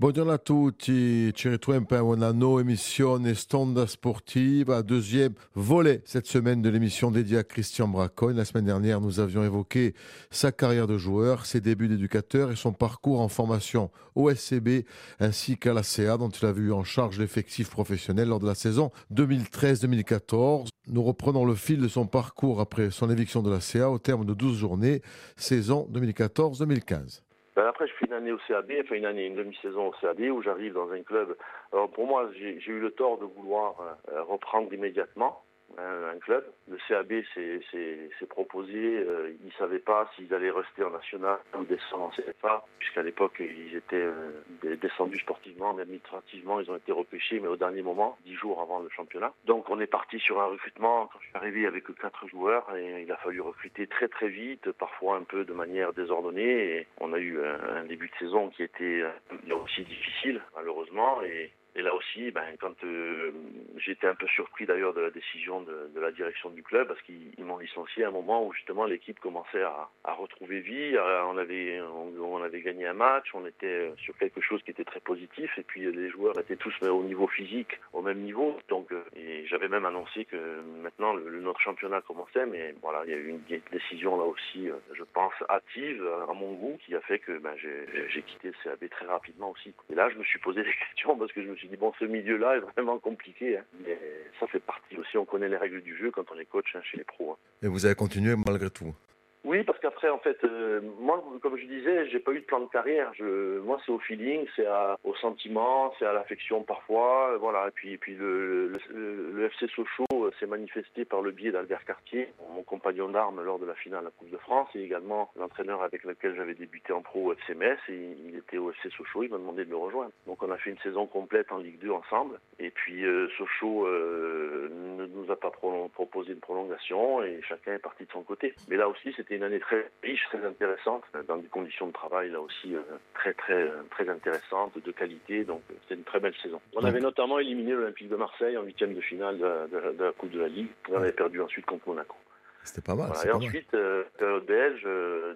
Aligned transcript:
Buongiorno 0.00 0.32
a 0.32 0.38
tutti, 0.38 1.30
ci 1.34 1.50
ritroviamo 1.50 1.84
per 1.84 2.00
una 2.00 2.32
nuova 2.32 2.62
emissione 2.62 3.34
Stonda 3.34 3.86
Sportiva, 3.86 4.80
deuxième 4.80 5.34
volet 5.52 6.00
cette 6.06 6.26
semaine 6.26 6.62
de 6.62 6.70
l'émission 6.70 7.10
dédiée 7.10 7.36
à 7.36 7.44
Christian 7.44 7.86
Bracogne. 7.86 8.34
La 8.34 8.46
semaine 8.46 8.64
dernière, 8.64 9.02
nous 9.02 9.20
avions 9.20 9.44
évoqué 9.44 9.94
sa 10.30 10.52
carrière 10.52 10.86
de 10.86 10.96
joueur, 10.96 11.44
ses 11.44 11.60
débuts 11.60 11.86
d'éducateur 11.86 12.50
et 12.50 12.56
son 12.56 12.72
parcours 12.72 13.20
en 13.20 13.28
formation 13.28 13.90
au 14.14 14.34
SCB 14.34 14.86
ainsi 15.18 15.58
qu'à 15.58 15.74
la 15.74 15.82
CA 15.82 16.16
dont 16.16 16.30
il 16.30 16.46
a 16.46 16.52
vu 16.52 16.72
en 16.72 16.82
charge 16.82 17.18
l'effectif 17.18 17.68
professionnel 17.68 18.28
lors 18.28 18.40
de 18.40 18.46
la 18.46 18.54
saison 18.54 18.92
2013-2014. 19.12 20.68
Nous 20.86 21.02
reprenons 21.02 21.44
le 21.44 21.54
fil 21.54 21.78
de 21.78 21.88
son 21.88 22.06
parcours 22.06 22.62
après 22.62 22.90
son 22.90 23.10
éviction 23.10 23.42
de 23.42 23.50
la 23.50 23.60
CA 23.60 23.90
au 23.90 23.98
terme 23.98 24.24
de 24.24 24.32
12 24.32 24.56
journées, 24.56 25.02
saison 25.36 25.86
2014-2015. 25.92 27.20
Ben 27.56 27.66
après, 27.66 27.88
je 27.88 27.92
fais 27.94 28.06
une 28.06 28.12
année 28.12 28.32
au 28.32 28.38
CAB, 28.46 28.72
enfin 28.80 28.94
une 28.94 29.06
année, 29.06 29.26
une 29.26 29.34
demi-saison 29.34 29.88
au 29.88 29.90
CAB 30.00 30.20
où 30.20 30.42
j'arrive 30.42 30.74
dans 30.74 30.90
un 30.92 31.02
club. 31.02 31.36
Alors 31.72 31.90
pour 31.90 32.06
moi, 32.06 32.30
j'ai 32.38 32.70
eu 32.70 32.80
le 32.80 32.92
tort 32.92 33.18
de 33.18 33.24
vouloir 33.24 33.74
euh, 34.12 34.22
reprendre 34.22 34.72
immédiatement 34.72 35.42
un, 35.78 36.18
club. 36.20 36.44
Le 36.68 36.76
CAB 36.88 37.22
s'est 37.34 38.26
proposé, 38.26 38.98
euh, 38.98 39.32
ils 39.40 39.46
ne 39.46 39.52
savaient 39.52 39.78
pas 39.78 40.10
s'ils 40.14 40.32
allaient 40.34 40.50
rester 40.50 40.84
en 40.84 40.90
national 40.90 41.38
ou 41.58 41.64
descendre 41.64 42.04
en 42.04 42.10
CFA, 42.10 42.64
puisqu'à 42.78 43.02
l'époque 43.02 43.40
ils 43.40 43.74
étaient 43.74 43.96
euh, 43.96 44.76
descendus 44.82 45.18
sportivement, 45.20 45.72
mais 45.72 45.82
administrativement 45.82 46.60
ils 46.60 46.70
ont 46.70 46.76
été 46.76 46.92
repêchés, 46.92 47.40
mais 47.40 47.48
au 47.48 47.56
dernier 47.56 47.82
moment, 47.82 48.18
dix 48.24 48.34
jours 48.34 48.60
avant 48.60 48.80
le 48.80 48.88
championnat. 48.90 49.32
Donc 49.46 49.70
on 49.70 49.80
est 49.80 49.86
parti 49.86 50.18
sur 50.18 50.40
un 50.40 50.46
recrutement. 50.46 51.08
Quand 51.12 51.18
je 51.20 51.28
suis 51.28 51.36
arrivé 51.36 51.66
avec 51.66 51.84
quatre 51.96 52.26
joueurs, 52.28 52.66
et 52.76 53.02
il 53.02 53.12
a 53.12 53.16
fallu 53.16 53.40
recruter 53.40 53.86
très 53.86 54.08
très 54.08 54.28
vite, 54.28 54.70
parfois 54.72 55.16
un 55.16 55.22
peu 55.22 55.44
de 55.44 55.52
manière 55.52 55.92
désordonnée. 55.92 56.76
Et 56.76 56.86
on 56.98 57.12
a 57.12 57.18
eu 57.18 57.40
un, 57.40 57.84
début 57.84 58.08
de 58.08 58.14
saison 58.18 58.50
qui 58.50 58.62
était 58.62 59.02
euh, 59.02 59.54
aussi 59.54 59.82
difficile, 59.82 60.40
malheureusement, 60.54 61.22
et 61.22 61.50
et 61.76 61.82
là 61.82 61.94
aussi, 61.94 62.30
ben, 62.32 62.42
quand 62.60 62.74
euh, 62.84 63.30
j'étais 63.76 64.08
un 64.08 64.16
peu 64.16 64.26
surpris 64.26 64.66
d'ailleurs 64.66 64.92
de 64.92 65.00
la 65.00 65.10
décision 65.10 65.60
de, 65.62 66.00
la 66.00 66.10
direction 66.10 66.50
du 66.50 66.62
club, 66.62 66.88
parce 66.88 67.00
qu'ils 67.02 67.44
m'ont 67.44 67.58
licencié 67.58 68.04
à 68.04 68.08
un 68.08 68.10
moment 68.10 68.44
où 68.44 68.52
justement 68.52 68.86
l'équipe 68.86 69.20
commençait 69.20 69.62
à, 69.62 69.88
à, 70.04 70.12
retrouver 70.14 70.60
vie. 70.60 70.96
On 71.26 71.36
avait, 71.36 71.80
on, 71.80 72.42
avait 72.42 72.62
gagné 72.62 72.86
un 72.86 72.94
match, 72.94 73.28
on 73.34 73.46
était 73.46 73.92
sur 73.98 74.16
quelque 74.18 74.40
chose 74.40 74.62
qui 74.64 74.72
était 74.72 74.84
très 74.84 75.00
positif, 75.00 75.50
et 75.58 75.62
puis 75.62 75.90
les 75.92 76.10
joueurs 76.10 76.38
étaient 76.38 76.56
tous 76.56 76.74
au 76.82 77.04
niveau 77.04 77.28
physique, 77.28 77.78
au 77.92 78.02
même 78.02 78.18
niveau. 78.18 78.58
Donc, 78.68 78.90
euh, 78.92 79.02
et 79.14 79.46
j'avais 79.46 79.68
même 79.68 79.84
annoncé 79.84 80.24
que 80.24 80.60
maintenant 80.82 81.12
le, 81.12 81.40
notre 81.40 81.60
championnat 81.60 82.00
commençait, 82.00 82.46
mais 82.46 82.74
voilà, 82.82 83.02
il 83.04 83.10
y 83.10 83.14
a 83.14 83.18
eu 83.18 83.28
une 83.28 83.60
décision 83.70 84.16
là 84.16 84.24
aussi, 84.24 84.68
euh, 84.68 84.74
je 84.94 85.04
pense, 85.04 85.34
hâtive 85.48 86.04
à 86.28 86.32
mon 86.32 86.54
goût, 86.54 86.78
qui 86.84 86.96
a 86.96 87.00
fait 87.02 87.20
que 87.20 87.38
ben, 87.38 87.54
j'ai 87.56 88.22
quitté 88.22 88.48
le 88.48 88.54
CAB 88.64 88.88
très 88.90 89.06
rapidement 89.06 89.50
aussi. 89.50 89.72
Et 89.90 89.94
là, 89.94 90.08
je 90.10 90.18
me 90.18 90.24
suis 90.24 90.40
posé 90.40 90.64
des 90.64 90.72
questions 90.88 91.16
parce 91.16 91.32
que 91.32 91.42
je 91.42 91.48
me 91.48 91.59
suis 91.60 91.68
dit, 91.68 91.76
bon, 91.76 91.92
ce 91.98 92.04
milieu-là 92.04 92.56
est 92.56 92.60
vraiment 92.60 92.98
compliqué, 92.98 93.58
hein. 93.58 93.64
mais 93.84 93.98
ça 94.38 94.46
fait 94.46 94.60
partie 94.60 94.96
aussi, 94.96 95.16
on 95.16 95.24
connaît 95.24 95.48
les 95.48 95.56
règles 95.56 95.82
du 95.82 95.96
jeu 95.96 96.10
quand 96.10 96.24
on 96.34 96.38
est 96.38 96.46
coach 96.46 96.74
hein, 96.74 96.80
chez 96.82 96.96
les 96.98 97.04
pros. 97.04 97.32
Hein. 97.32 97.36
Et 97.62 97.68
vous 97.68 97.86
avez 97.86 97.94
continué 97.94 98.34
malgré 98.36 98.70
tout? 98.70 98.94
Oui, 99.42 99.64
parce 99.64 99.78
qu'après, 99.78 100.10
en 100.10 100.18
fait, 100.18 100.36
euh, 100.44 100.82
moi, 100.98 101.24
comme 101.40 101.56
je 101.56 101.64
disais, 101.64 102.06
j'ai 102.10 102.18
pas 102.18 102.32
eu 102.32 102.40
de 102.40 102.44
plan 102.44 102.60
de 102.60 102.68
carrière. 102.68 103.10
Je, 103.14 103.58
moi, 103.60 103.80
c'est 103.86 103.92
au 103.92 103.98
feeling, 103.98 104.46
c'est 104.54 104.66
au 105.02 105.14
sentiment, 105.14 105.94
c'est 105.98 106.04
à 106.04 106.12
l'affection 106.12 106.62
parfois, 106.62 107.38
voilà. 107.38 107.68
Et 107.68 107.70
puis, 107.70 107.92
et 107.94 107.96
puis 107.96 108.14
le, 108.14 108.72
le, 108.90 109.32
le 109.32 109.44
FC 109.46 109.66
Sochaux 109.68 110.04
euh, 110.12 110.30
s'est 110.38 110.46
manifesté 110.46 111.06
par 111.06 111.22
le 111.22 111.30
biais 111.30 111.52
d'Albert 111.52 111.86
Cartier, 111.86 112.34
mon 112.54 112.62
compagnon 112.62 113.08
d'armes 113.08 113.42
lors 113.42 113.58
de 113.58 113.64
la 113.64 113.74
finale 113.74 114.00
de 114.00 114.04
la 114.06 114.10
Coupe 114.10 114.30
de 114.30 114.36
France, 114.36 114.68
et 114.74 114.82
également 114.82 115.30
l'entraîneur 115.36 115.82
avec 115.82 116.04
lequel 116.04 116.36
j'avais 116.36 116.54
débuté 116.54 116.92
en 116.92 117.00
pro 117.00 117.28
au 117.28 117.32
FC 117.32 117.54
Metz, 117.54 117.78
et 117.88 118.16
il 118.28 118.36
était 118.36 118.58
au 118.58 118.70
FC 118.70 118.90
Sochaux, 118.90 119.22
il 119.22 119.30
m'a 119.30 119.38
demandé 119.38 119.64
de 119.64 119.70
le 119.70 119.76
rejoindre. 119.76 120.12
Donc, 120.26 120.42
on 120.42 120.50
a 120.50 120.58
fait 120.58 120.70
une 120.70 120.78
saison 120.78 121.06
complète 121.06 121.50
en 121.50 121.58
Ligue 121.58 121.78
2 121.78 121.90
ensemble. 121.90 122.38
Et 122.58 122.70
puis, 122.70 123.06
euh, 123.06 123.26
Sochaux 123.38 123.88
ne 123.88 125.06
nous 125.06 125.30
a 125.32 125.36
pas 125.36 125.50
proposé 125.50 126.34
de 126.34 126.40
prolongation, 126.40 127.22
et 127.22 127.40
chacun 127.48 127.72
est 127.72 127.78
parti 127.78 128.04
de 128.04 128.12
son 128.12 128.22
côté. 128.22 128.54
Mais 128.68 128.76
là 128.76 128.86
aussi, 128.86 129.14
c'était 129.16 129.29
une 129.36 129.42
année 129.42 129.60
très 129.60 129.90
riche, 130.02 130.24
très 130.28 130.44
intéressante, 130.44 131.04
dans 131.28 131.36
des 131.36 131.48
conditions 131.48 131.86
de 131.86 131.92
travail 131.92 132.30
là 132.30 132.40
aussi 132.40 132.74
euh, 132.74 132.80
très 133.14 133.34
très 133.34 133.70
très 133.90 134.08
intéressantes, 134.08 134.72
de 134.78 134.92
qualité. 134.92 135.44
Donc 135.44 135.62
euh, 135.70 135.74
c'était 135.82 135.94
une 135.96 136.04
très 136.04 136.20
belle 136.20 136.34
saison. 136.42 136.60
On 136.74 136.84
avait 136.84 137.00
notamment 137.00 137.38
éliminé 137.38 137.72
l'Olympique 137.72 138.08
de 138.08 138.16
Marseille 138.16 138.56
en 138.56 138.62
huitième 138.62 138.94
de 138.94 139.00
finale 139.00 139.38
de, 139.38 140.02
la 140.02 140.12
Coupe 140.12 140.30
de 140.30 140.40
la 140.40 140.48
Ligue. 140.48 140.68
On 140.88 140.96
avait 140.96 141.12
perdu 141.12 141.40
ensuite 141.40 141.66
contre 141.66 141.88
Monaco. 141.88 142.16
C'était 142.64 142.82
pas 142.82 142.94
mal. 142.94 143.10
et 143.24 143.30
ensuite, 143.30 143.72
euh, 143.74 144.04
période 144.18 144.44
belge, 144.44 144.86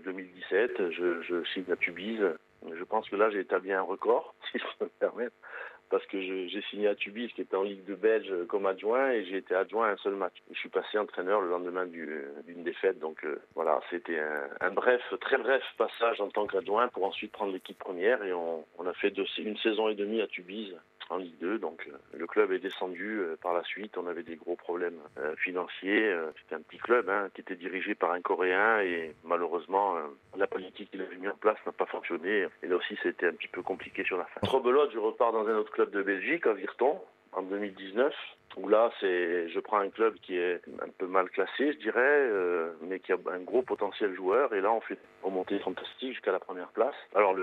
2017, 0.05 0.91
je, 0.91 1.23
je 1.23 1.45
signe 1.53 1.65
à 1.73 1.77
Tubize. 1.77 2.21
Je 2.71 2.85
pense 2.85 3.09
que 3.09 3.17
là, 3.17 3.31
j'ai 3.31 3.41
établi 3.41 3.73
un 3.73 3.83
record, 3.83 4.35
si 4.53 4.59
je 4.59 4.65
peux 4.79 4.85
me 4.85 4.91
permettre 4.99 5.35
parce 5.95 6.07
que 6.07 6.21
j'ai 6.21 6.61
signé 6.71 6.89
à 6.89 6.97
Tubize 6.97 7.31
qui 7.35 7.43
était 7.43 7.55
en 7.55 7.63
Ligue 7.63 7.85
de 7.85 7.95
Belge 7.95 8.33
comme 8.49 8.67
adjoint 8.67 9.13
et 9.13 9.25
j'ai 9.27 9.37
été 9.37 9.55
adjoint 9.55 9.87
à 9.87 9.93
un 9.93 9.97
seul 9.99 10.17
match. 10.17 10.35
je 10.51 10.59
suis 10.59 10.69
passé 10.69 10.99
entraîneur 10.99 11.41
le 11.41 11.49
lendemain 11.49 11.87
d'une 11.87 12.65
défaite. 12.65 12.99
Donc 12.99 13.25
euh, 13.25 13.41
voilà, 13.55 13.81
c'était 13.91 14.19
un, 14.61 14.73
bref, 14.73 15.01
très 15.21 15.39
bref 15.39 15.63
passage 15.79 16.21
en 16.21 16.31
tant 16.31 16.49
qu'adjoint 16.49 16.89
pour 16.89 17.05
ensuite 17.05 17.31
prendre 17.31 17.53
l'équipe 17.53 17.79
première 17.79 18.25
et 18.25 18.33
on, 18.33 18.65
on 18.77 18.89
a 18.89 18.93
fait 18.95 19.15
une 19.39 19.57
saison 19.59 19.89
et 19.89 19.95
demie 19.95 20.21
à 20.21 20.27
Tubize 20.27 20.75
en 21.11 21.19
Ligue 21.19 21.39
2. 21.41 21.59
Donc 21.59 21.87
euh, 21.89 21.97
le 22.17 22.27
club 22.27 22.53
est 22.53 22.59
descendu 22.59 23.19
euh, 23.19 23.37
par 23.41 23.53
la 23.53 23.63
suite. 23.65 23.97
On 23.97 24.07
avait 24.07 24.23
des 24.23 24.37
gros 24.37 24.57
problèmes 24.57 24.99
euh, 25.19 25.35
financiers. 25.37 26.15
C'était 26.41 26.55
un 26.55 26.61
petit 26.61 26.79
club 26.79 27.09
hein, 27.09 27.29
qui 27.35 27.41
était 27.41 27.57
dirigé 27.57 27.95
par 27.95 28.13
un 28.13 28.21
Coréen 28.21 28.81
et 28.81 29.15
malheureusement 29.25 29.97
la 30.37 30.47
politique 30.47 30.91
qu'il 30.91 31.03
avait 31.03 31.17
mis 31.17 31.29
en 31.29 31.37
place 31.37 31.59
n'a 31.67 31.73
pas 31.73 31.87
fonctionné. 31.87 32.47
Et 32.63 32.67
là 32.67 32.77
aussi 32.77 32.97
c'était 33.03 33.27
un 33.27 33.33
petit 33.33 33.49
peu 33.49 33.63
compliqué 33.63 34.05
sur 34.05 34.17
la 34.17 34.25
fin. 34.25 34.41
Rebelote, 34.47 34.93
je 34.93 34.99
repars 34.99 35.33
dans 35.33 35.47
un 35.47 35.57
autre 35.57 35.73
club 35.73 35.91
de 35.91 36.03
Belgique, 36.03 36.47
à 36.47 36.53
Virton, 36.53 37.01
en 37.33 37.43
2019 37.43 38.15
où 38.57 38.69
là, 38.69 38.91
c'est, 39.01 39.49
je 39.49 39.61
prends 39.61 39.79
un 39.79 39.91
club 39.91 40.15
qui 40.23 40.37
est 40.37 40.61
un 40.81 40.89
peu 40.99 41.07
mal 41.07 41.29
classé, 41.31 41.73
je 41.73 41.79
dirais, 41.79 42.01
euh, 42.01 42.73
mais 42.83 43.01
qui 43.01 43.13
a 43.13 43.17
un 43.33 43.41
gros 43.41 43.63
potentiel 43.63 44.15
joueur. 44.15 44.55
Et 44.55 44.61
là, 44.61 44.73
on 44.73 44.81
fait 44.81 44.95
une 44.95 45.31
remontée 45.31 45.59
fantastique 45.59 46.13
jusqu'à 46.13 46.33
la 46.33 46.39
première 46.39 46.69
place. 46.69 46.95
Alors, 47.15 47.35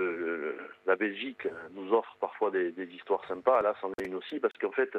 la 0.86 0.96
Belgique 0.96 1.46
nous 1.74 1.92
offre 1.92 2.16
parfois 2.20 2.50
des, 2.50 2.72
histoires 2.94 3.24
sympas. 3.26 3.62
Là, 3.62 3.74
c'en 3.80 3.90
est 3.98 4.06
une 4.06 4.14
aussi, 4.14 4.40
parce 4.40 4.56
qu'en 4.58 4.72
fait, 4.72 4.90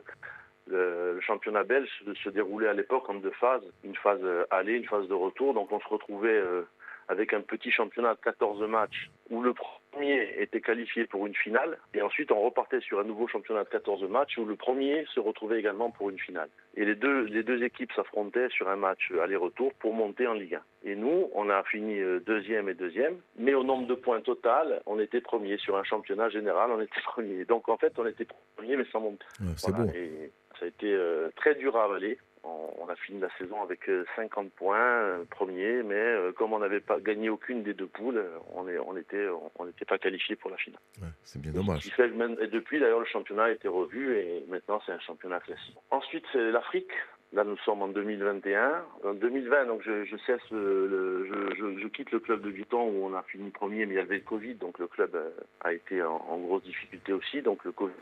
le, 0.67 1.19
championnat 1.21 1.63
belge 1.63 1.89
se, 2.23 2.29
déroulait 2.29 2.67
à 2.67 2.73
l'époque 2.73 3.09
en 3.09 3.15
deux 3.15 3.31
phases. 3.31 3.63
Une 3.83 3.95
phase 3.95 4.21
aller, 4.51 4.73
une 4.73 4.85
phase 4.85 5.07
de 5.07 5.13
retour. 5.13 5.53
Donc, 5.53 5.71
on 5.71 5.79
se 5.79 5.87
retrouvait 5.87 6.29
euh, 6.29 6.63
avec 7.07 7.33
un 7.33 7.41
petit 7.41 7.71
championnat 7.71 8.13
de 8.15 8.19
14 8.21 8.61
matchs 8.67 9.09
où 9.29 9.41
le 9.41 9.53
premier 9.93 10.41
était 10.41 10.61
qualifié 10.61 11.05
pour 11.05 11.27
une 11.27 11.35
finale 11.35 11.77
et 11.93 12.01
ensuite 12.01 12.31
on 12.31 12.41
repartait 12.41 12.81
sur 12.81 12.99
un 12.99 13.03
nouveau 13.03 13.27
championnat 13.27 13.63
de 13.63 13.69
14 13.69 14.03
matchs 14.09 14.37
où 14.37 14.45
le 14.45 14.55
premier 14.55 15.05
se 15.13 15.19
retrouvait 15.19 15.59
également 15.59 15.91
pour 15.91 16.09
une 16.09 16.19
finale. 16.19 16.49
Et 16.75 16.85
les 16.85 16.95
deux, 16.95 17.25
les 17.25 17.43
deux 17.43 17.63
équipes 17.63 17.91
s'affrontaient 17.93 18.49
sur 18.49 18.69
un 18.69 18.75
match 18.75 19.11
aller-retour 19.21 19.73
pour 19.75 19.93
monter 19.93 20.27
en 20.27 20.33
Ligue 20.33 20.55
1. 20.55 20.61
Et 20.85 20.95
nous, 20.95 21.29
on 21.33 21.49
a 21.49 21.63
fini 21.63 21.99
euh, 21.99 22.19
deuxième 22.19 22.67
et 22.69 22.73
deuxième, 22.73 23.17
mais 23.37 23.53
au 23.53 23.63
nombre 23.63 23.87
de 23.87 23.93
points 23.93 24.21
total, 24.21 24.81
on 24.85 24.99
était 24.99 25.21
premier. 25.21 25.57
Sur 25.57 25.77
un 25.77 25.83
championnat 25.83 26.29
général, 26.29 26.71
on 26.71 26.81
était 26.81 27.01
premier. 27.05 27.45
Donc 27.45 27.69
en 27.69 27.77
fait, 27.77 27.93
on 27.97 28.05
était 28.05 28.27
premier 28.55 28.75
mais 28.75 28.85
sans 28.91 29.01
monter. 29.01 29.25
c'est. 29.57 29.71
Et 29.95 30.31
ça 30.59 30.65
a 30.65 30.67
été 30.67 30.91
euh, 30.91 31.29
très 31.35 31.55
dur 31.55 31.77
à 31.77 31.85
avaler. 31.85 32.17
On, 32.43 32.89
a 32.89 32.95
fini 32.95 33.19
la 33.21 33.29
saison 33.37 33.61
avec 33.61 33.89
50 34.17 34.45
euh, 34.45 34.49
points, 34.57 34.77
euh, 34.77 35.23
premier, 35.29 35.81
mais 35.83 35.95
euh, 35.95 36.33
comme 36.33 36.51
on 36.51 36.59
n'avait 36.59 36.81
pas 36.81 36.99
gagné 36.99 37.29
aucune 37.29 37.63
des 37.63 37.73
deux 37.73 37.87
poules, 37.87 38.21
on 38.53 38.65
n'était 38.93 39.27
on 39.29 39.65
pas 39.87 39.97
qualifié 39.97 40.35
pour 40.35 40.51
la 40.51 40.57
finale. 40.57 40.81
c'est 41.23 41.41
bien 41.41 41.51
dommage. 41.51 41.87
Et 41.87 42.47
depuis, 42.47 42.79
d'ailleurs, 42.79 42.99
le 42.99 43.05
championnat 43.05 43.45
a 43.45 43.51
été 43.51 43.69
revu 43.69 44.17
et 44.17 44.43
maintenant 44.49 44.81
c'est 44.85 44.91
un 44.91 44.99
championnat 44.99 45.39
classique. 45.39 45.77
Ensuite, 45.91 46.25
c'est 46.33 46.51
l'Afrique. 46.51 46.91
Là, 47.31 47.43
nous 47.45 47.57
sommes 47.57 47.81
en 47.81 47.87
2021. 47.87 48.83
En 49.05 49.13
2020, 49.13 49.65
donc 49.65 49.81
je, 49.83 50.17
cesse, 50.27 50.41
le, 50.51 51.25
je, 51.57 51.87
quitte 51.87 52.11
le 52.11 52.19
club 52.19 52.41
de 52.41 52.49
Vuitton 52.49 52.89
où 52.89 53.05
on 53.05 53.15
a 53.15 53.23
fini 53.23 53.49
premier, 53.49 53.85
mais 53.85 53.93
il 53.93 53.97
y 53.97 53.99
avait 53.99 54.17
le 54.17 54.21
Covid, 54.21 54.55
donc 54.55 54.77
le 54.79 54.87
club 54.87 55.17
a 55.61 55.73
été 55.73 56.03
en, 56.03 56.17
en 56.29 56.37
grosse 56.39 56.63
difficulté 56.63 57.13
aussi. 57.13 57.41
Donc 57.41 57.63
le 57.63 57.71
Covid 57.71 57.93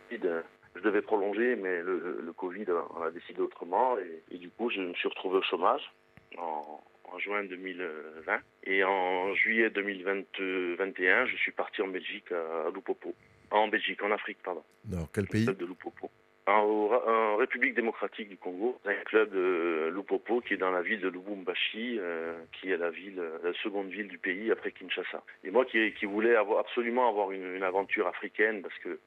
je 0.76 0.82
devais 0.82 1.02
prolonger, 1.02 1.56
mais 1.56 1.82
le, 1.82 2.34
Covid, 2.36 2.66
on 2.96 3.02
a 3.02 3.12
décidé 3.12 3.42
autrement. 3.42 3.98
Et, 4.32 4.38
du 4.38 4.50
coup, 4.50 4.70
je 4.70 4.80
me 4.80 4.94
suis 4.94 5.10
retrouvé 5.10 5.38
au 5.38 5.44
chômage 5.44 5.82
en, 6.38 6.82
juin 7.20 7.44
2020. 7.44 8.40
Et 8.64 8.84
en 8.84 9.34
juillet 9.36 9.70
2021, 9.70 11.26
je 11.26 11.36
suis 11.38 11.52
parti 11.52 11.82
en 11.82 11.88
Belgique, 11.88 12.32
à, 12.32 12.70
Lupopo. 12.74 13.14
En 13.52 13.68
Belgique, 13.68 14.02
en 14.02 14.12
Afrique, 14.12 14.38
pardon. 14.44 14.64
Dans 14.86 15.06
quel 15.14 15.28
pays 15.28 15.46
de 15.46 15.66
Lupopo. 15.66 16.10
En, 16.48 17.36
République 17.38 17.76
démocratique 17.76 18.30
du 18.30 18.38
Congo, 18.38 18.80
un 18.86 18.94
club 19.06 19.32
de 19.32 19.92
Lupopo 19.94 20.42
qui 20.42 20.54
est 20.54 20.58
dans 20.58 20.72
la 20.72 20.82
ville 20.82 21.00
de 21.00 21.08
Lubumbashi, 21.08 21.98
euh, 22.00 22.34
qui 22.52 22.72
est 22.72 22.78
la 22.78 22.90
ville, 22.90 23.22
la 23.44 23.54
seconde 23.54 23.90
ville 23.90 24.08
du 24.08 24.18
pays 24.18 24.52
après 24.52 24.72
Kinshasa. 24.72 25.24
Et 25.44 25.50
moi 25.50 25.66
qui, 25.66 25.94
qui 25.94 26.06
voulais 26.06 26.36
avoir, 26.36 26.60
absolument 26.60 27.10
avoir 27.10 27.32
une, 27.32 27.56
une 27.56 27.64
aventure 27.64 28.08
africaine 28.08 28.62
parce 28.62 28.78
que 28.80 29.00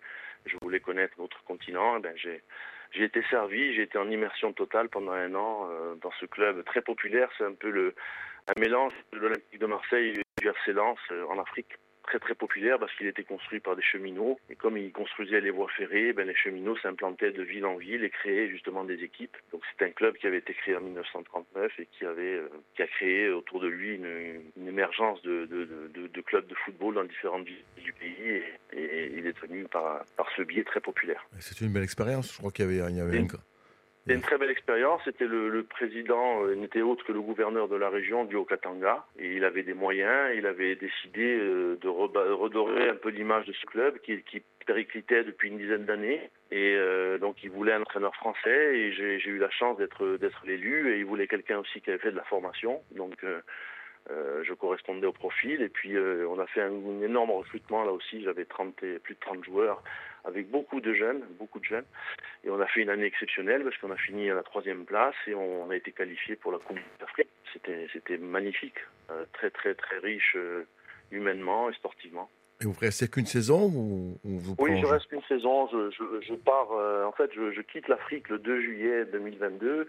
je 0.46 0.56
voulais 0.62 0.80
connaître 0.80 1.14
notre 1.18 1.42
continent, 1.44 1.96
eh 1.98 2.00
ben 2.00 2.14
j'ai 2.16 3.04
été 3.04 3.22
servi, 3.30 3.74
j'ai 3.74 3.82
été 3.82 3.98
en 3.98 4.10
immersion 4.10 4.52
totale 4.52 4.88
pendant 4.88 5.12
un 5.12 5.34
an 5.34 5.68
euh, 5.70 5.94
dans 5.96 6.12
ce 6.20 6.26
club 6.26 6.64
très 6.64 6.82
populaire. 6.82 7.28
C'est 7.38 7.44
un 7.44 7.54
peu 7.54 7.70
le 7.70 7.94
un 8.46 8.60
mélange 8.60 8.92
de 9.12 9.18
l'Olympique 9.18 9.58
de 9.58 9.66
Marseille 9.66 10.08
et 10.10 10.42
du 10.42 10.48
FC 10.48 10.72
Lens 10.72 10.98
euh, 11.10 11.24
en 11.26 11.38
Afrique. 11.38 11.78
très 12.02 12.18
très 12.18 12.34
populaire 12.34 12.78
parce 12.78 12.94
qu'il 12.96 13.06
était 13.06 13.24
construit 13.24 13.60
par 13.60 13.76
des 13.76 13.82
cheminots. 13.82 14.38
Et 14.50 14.56
comme 14.56 14.76
ils 14.76 14.92
construisaient 14.92 15.40
les 15.40 15.50
voies 15.50 15.70
ferrées, 15.70 16.12
ben, 16.12 16.26
les 16.26 16.34
cheminots 16.34 16.76
s'implantaient 16.76 17.32
de 17.32 17.42
ville 17.42 17.64
en 17.64 17.76
ville 17.76 18.04
et 18.04 18.10
créaient 18.10 18.50
justement 18.50 18.84
des 18.84 19.02
équipes. 19.02 19.34
Donc 19.52 19.62
c'est 19.70 19.86
un 19.86 19.90
club 19.90 20.16
qui 20.18 20.26
avait 20.26 20.38
été 20.38 20.52
créé 20.52 20.76
en 20.76 20.82
1939 20.82 21.72
et 21.80 21.86
qui 21.86 22.04
avait 22.04 22.34
euh, 22.34 22.48
qui 22.76 22.82
a 22.82 22.86
créé 22.86 23.30
autour 23.30 23.60
de 23.60 23.68
lui 23.68 23.94
une, 23.94 24.68
émergence 24.68 25.22
de, 25.22 25.48
clubs 26.26 26.46
de 26.46 26.54
football 26.54 26.94
dans 26.96 27.04
différentes 27.04 27.46
villes 27.46 27.64
du 27.82 27.92
pays 27.94 28.42
est 29.42 29.68
par, 29.68 30.04
par 30.16 30.26
ce 30.36 30.42
biais 30.42 30.64
très 30.64 30.80
populaire. 30.80 31.24
C'est 31.40 31.60
une 31.60 31.72
belle 31.72 31.82
expérience. 31.82 32.32
Je 32.32 32.38
crois 32.38 32.50
qu'il 32.50 32.64
y 32.64 32.68
avait, 32.68 32.90
il 32.90 32.96
y 32.96 33.00
avait 33.00 33.26
c'était 34.04 34.16
une 34.16 34.22
très 34.22 34.36
belle 34.36 34.50
expérience. 34.50 35.00
C'était 35.06 35.26
le, 35.26 35.48
le, 35.48 35.62
président 35.62 36.44
euh, 36.44 36.54
n'était 36.54 36.82
autre 36.82 37.06
que 37.06 37.12
le 37.12 37.22
gouverneur 37.22 37.68
de 37.68 37.76
la 37.76 37.88
région 37.88 38.26
du 38.26 38.36
Haut-Katanga 38.36 39.06
et 39.18 39.34
il 39.36 39.44
avait 39.44 39.62
des 39.62 39.72
moyens. 39.72 40.30
Il 40.36 40.44
avait 40.44 40.76
décidé 40.76 41.38
euh, 41.38 41.78
de 41.80 41.88
redorer 41.88 42.90
un 42.90 42.96
peu 42.96 43.08
l'image 43.08 43.46
de 43.46 43.54
ce 43.54 43.64
club 43.64 43.98
qui, 44.00 44.22
qui 44.24 44.42
périclitait 44.66 45.24
depuis 45.24 45.48
une 45.48 45.56
dizaine 45.56 45.86
d'années 45.86 46.30
et 46.50 46.74
euh, 46.76 47.18
donc 47.18 47.42
il 47.42 47.50
voulait 47.50 47.72
un 47.72 47.80
entraîneur 47.80 48.14
français 48.16 48.76
et 48.76 48.92
j'ai 48.92 49.30
eu 49.30 49.38
la 49.38 49.50
chance 49.50 49.76
d'être 49.78 50.18
d'être 50.18 50.42
l'élu 50.44 50.92
et 50.92 50.98
il 50.98 51.06
voulait 51.06 51.26
quelqu'un 51.26 51.58
aussi 51.58 51.80
qui 51.80 51.90
avait 51.90 51.98
fait 51.98 52.12
de 52.12 52.16
la 52.16 52.24
formation. 52.24 52.82
Donc 52.94 53.14
euh, 53.24 53.40
je 54.10 54.52
correspondais 54.54 55.06
au 55.06 55.12
profil 55.12 55.62
et 55.62 55.68
puis 55.68 55.96
euh, 55.96 56.26
on 56.28 56.38
a 56.38 56.46
fait 56.46 56.60
un, 56.60 56.72
un, 56.72 57.02
énorme 57.02 57.30
recrutement 57.30 57.84
là 57.84 57.92
aussi. 57.92 58.22
J'avais 58.22 58.44
30 58.44 58.74
plus 58.74 59.14
de 59.14 59.20
30 59.20 59.44
joueurs 59.44 59.82
avec 60.24 60.50
beaucoup 60.50 60.80
de 60.80 60.94
jeunes, 60.94 61.22
beaucoup 61.38 61.60
de 61.60 61.64
jeunes. 61.64 61.84
Et 62.44 62.50
on 62.50 62.60
a 62.60 62.66
fait 62.66 62.80
une 62.82 62.90
année 62.90 63.04
exceptionnelle 63.04 63.62
parce 63.62 63.76
qu'on 63.78 63.90
a 63.90 63.96
fini 63.96 64.30
à 64.30 64.34
la 64.34 64.42
troisième 64.42 64.84
place 64.84 65.14
et 65.26 65.34
on, 65.34 65.70
a 65.70 65.76
été 65.76 65.92
qualifié 65.92 66.36
pour 66.36 66.52
la 66.52 66.58
Coupe 66.58 66.78
d'Afrique. 67.00 67.28
C'était, 67.52 67.86
c'était 67.92 68.18
magnifique, 68.18 68.78
euh, 69.10 69.24
très 69.32 69.50
très 69.50 69.74
très 69.74 69.98
riche 69.98 70.34
euh, 70.36 70.66
humainement 71.10 71.70
et 71.70 71.74
sportivement. 71.74 72.28
Et 72.60 72.66
vous 72.66 72.76
restez 72.80 73.08
qu'une 73.08 73.26
saison 73.26 73.66
ou, 73.66 74.18
ou 74.24 74.38
vous 74.38 74.54
Oui, 74.58 74.80
je 74.80 74.86
reste 74.86 75.06
qu'une 75.08 75.22
saison. 75.24 75.68
Je, 75.68 75.90
je, 75.90 76.26
je 76.26 76.34
pars, 76.34 76.72
euh, 76.72 77.04
en 77.04 77.12
fait, 77.12 77.30
je, 77.34 77.52
je 77.52 77.60
quitte 77.60 77.88
l'Afrique 77.88 78.28
le 78.28 78.38
2 78.38 78.60
juillet 78.60 79.04
2022 79.06 79.88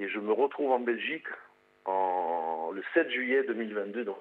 et 0.00 0.08
je 0.08 0.18
me 0.18 0.32
retrouve 0.32 0.70
en 0.72 0.80
Belgique 0.80 1.26
le 2.72 2.82
7 2.94 3.10
juillet 3.10 3.42
2022, 3.44 4.04
donc 4.04 4.16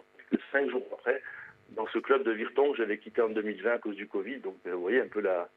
cinq 0.51 0.69
jours 0.69 0.83
après, 0.93 1.21
dans 1.69 1.87
ce 1.87 1.99
club 1.99 2.23
de 2.23 2.31
Virton 2.31 2.71
que 2.71 2.77
j'avais 2.77 2.97
quitté 2.97 3.21
en 3.21 3.29
2020 3.29 3.71
à 3.71 3.77
cause 3.77 3.95
du 3.95 4.07
Covid. 4.07 4.39
Donc, 4.39 4.55
vous 4.65 4.81
voyez 4.81 5.01
un 5.01 5.07
peu 5.07 5.21
la, 5.21 5.49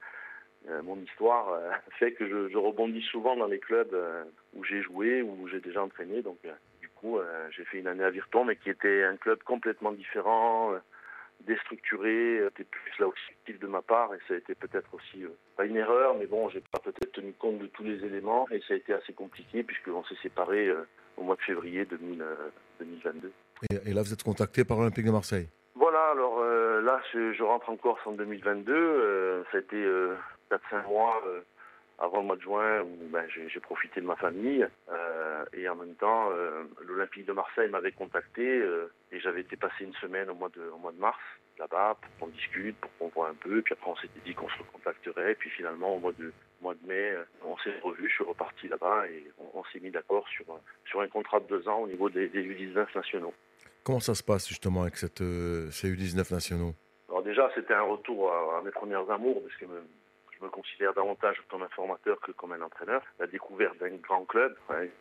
euh, 0.68 0.82
mon 0.82 0.96
histoire 0.98 1.48
euh, 1.50 1.70
fait 1.98 2.12
que 2.12 2.28
je, 2.28 2.56
rebondis 2.56 3.02
souvent 3.02 3.36
dans 3.36 3.46
les 3.46 3.58
clubs 3.58 3.94
euh, 3.94 4.24
où 4.54 4.64
j'ai 4.64 4.82
joué, 4.82 5.22
où 5.22 5.48
j'ai 5.48 5.60
déjà 5.60 5.82
entraîné. 5.82 6.22
Donc, 6.22 6.38
du 6.80 6.88
coup, 6.88 7.18
j'ai 7.50 7.64
fait 7.64 7.78
une 7.78 7.86
année 7.86 8.04
à 8.04 8.10
Virton, 8.10 8.44
mais 8.44 8.56
qui 8.56 8.68
était 8.68 9.04
un 9.04 9.16
club 9.16 9.42
complètement 9.42 9.92
différent, 9.92 10.74
déstructuré. 11.46 12.40
C'était 12.48 12.64
plus 12.64 12.98
là 12.98 13.06
aussi 13.08 13.58
de 13.58 13.66
ma 13.66 13.80
part, 13.80 14.14
et 14.14 14.18
ça 14.28 14.34
a 14.34 14.36
été 14.36 14.54
peut-être 14.54 14.92
aussi 14.94 15.24
pas 15.56 15.64
une 15.64 15.76
erreur, 15.76 16.14
mais 16.18 16.26
bon, 16.26 16.50
j'ai 16.50 16.60
pas 16.60 16.78
peut-être 16.78 17.12
tenu 17.12 17.32
compte 17.32 17.58
de 17.58 17.66
tous 17.68 17.84
les 17.84 18.04
éléments, 18.04 18.46
et 18.50 18.60
ça 18.68 18.74
a 18.74 18.76
été 18.76 18.92
assez 18.92 19.14
compliqué 19.14 19.62
puisqu'on 19.62 20.04
s'est 20.04 20.18
séparés 20.22 20.70
au 21.16 21.22
mois 21.22 21.36
de 21.36 21.42
février 21.42 21.84
2000, 21.84 22.24
2022. 22.80 23.32
Et, 23.70 23.90
et 23.90 23.92
là, 23.92 24.02
vous 24.02 24.12
êtes 24.12 24.22
contacté 24.22 24.64
par 24.64 24.78
l'Olympique 24.78 25.06
de 25.06 25.10
Marseille? 25.10 25.48
Voilà, 25.74 26.10
alors 26.10 26.40
euh, 26.40 26.82
là, 26.82 27.00
je, 27.12 27.32
je, 27.32 27.42
rentre 27.42 27.70
en 27.70 27.76
Corse 27.76 28.00
en 28.06 28.12
2022. 28.12 28.72
Euh, 28.72 29.42
ça 29.50 29.58
a 29.58 29.60
été 29.60 29.76
euh, 29.76 30.14
4-5 30.50 30.88
mois 30.88 31.22
euh, 31.26 31.40
avant 31.98 32.20
le 32.20 32.26
mois 32.26 32.36
de 32.36 32.42
juin 32.42 32.82
où 32.82 33.08
ben, 33.10 33.24
j'ai 33.28 33.60
profité 33.60 34.00
de 34.00 34.06
ma 34.06 34.16
famille. 34.16 34.66
Euh, 34.90 35.44
et 35.52 35.68
en 35.68 35.76
même 35.76 35.94
temps, 35.94 36.30
l'Olympique 36.86 37.26
de 37.26 37.32
Marseille 37.32 37.70
m'avait 37.70 37.92
contacté 37.92 38.62
et 39.12 39.20
j'avais 39.20 39.42
été 39.42 39.56
passer 39.56 39.84
une 39.84 39.94
semaine 39.94 40.30
au 40.30 40.34
mois 40.34 40.48
de, 40.48 40.62
au 40.74 40.78
mois 40.78 40.92
de 40.92 40.98
mars 40.98 41.18
là-bas 41.58 41.96
pour 42.00 42.10
qu'on 42.18 42.32
discute, 42.32 42.76
pour 42.76 42.90
qu'on 42.98 43.08
voit 43.08 43.28
un 43.28 43.34
peu. 43.34 43.60
Puis 43.62 43.74
après, 43.74 43.90
on 43.90 43.96
s'était 43.96 44.20
dit 44.24 44.34
qu'on 44.34 44.48
se 44.48 44.58
recontacterait. 44.58 45.32
Et 45.32 45.34
puis 45.34 45.50
finalement, 45.50 45.94
au 45.96 45.98
mois 45.98 46.12
de, 46.18 46.32
mois 46.60 46.74
de 46.74 46.86
mai, 46.86 47.14
on 47.44 47.56
s'est 47.58 47.78
revu, 47.82 48.08
je 48.08 48.14
suis 48.14 48.24
reparti 48.24 48.68
là-bas 48.68 49.06
et 49.08 49.30
on, 49.38 49.60
on 49.60 49.64
s'est 49.72 49.80
mis 49.80 49.90
d'accord 49.90 50.26
sur, 50.28 50.44
sur 50.84 51.00
un 51.00 51.08
contrat 51.08 51.40
de 51.40 51.46
deux 51.46 51.68
ans 51.68 51.80
au 51.80 51.86
niveau 51.86 52.08
des, 52.08 52.28
des 52.28 52.42
U19 52.42 52.86
nationaux. 52.94 53.34
Comment 53.82 54.00
ça 54.00 54.14
se 54.14 54.22
passe 54.22 54.48
justement 54.48 54.82
avec 54.82 54.96
cette, 54.96 55.22
euh, 55.22 55.70
ces 55.70 55.90
U19 55.90 56.32
nationaux? 56.32 56.74
Alors 57.08 57.22
déjà, 57.22 57.50
c'était 57.54 57.74
un 57.74 57.82
retour 57.82 58.32
à, 58.32 58.62
mes 58.62 58.70
premières 58.70 59.10
amours, 59.10 59.42
parce 59.42 59.56
que 59.56 59.64
me, 59.64 59.82
je 60.40 60.46
me 60.46 60.50
considère 60.50 60.94
davantage 60.94 61.40
comme 61.48 61.62
un 61.62 61.68
formateur 61.68 62.18
que 62.20 62.32
comme 62.32 62.52
un 62.52 62.62
entraîneur. 62.62 63.02
La 63.18 63.26
découverte 63.26 63.78
d'un 63.78 63.94
grand 63.96 64.24
club, 64.24 64.56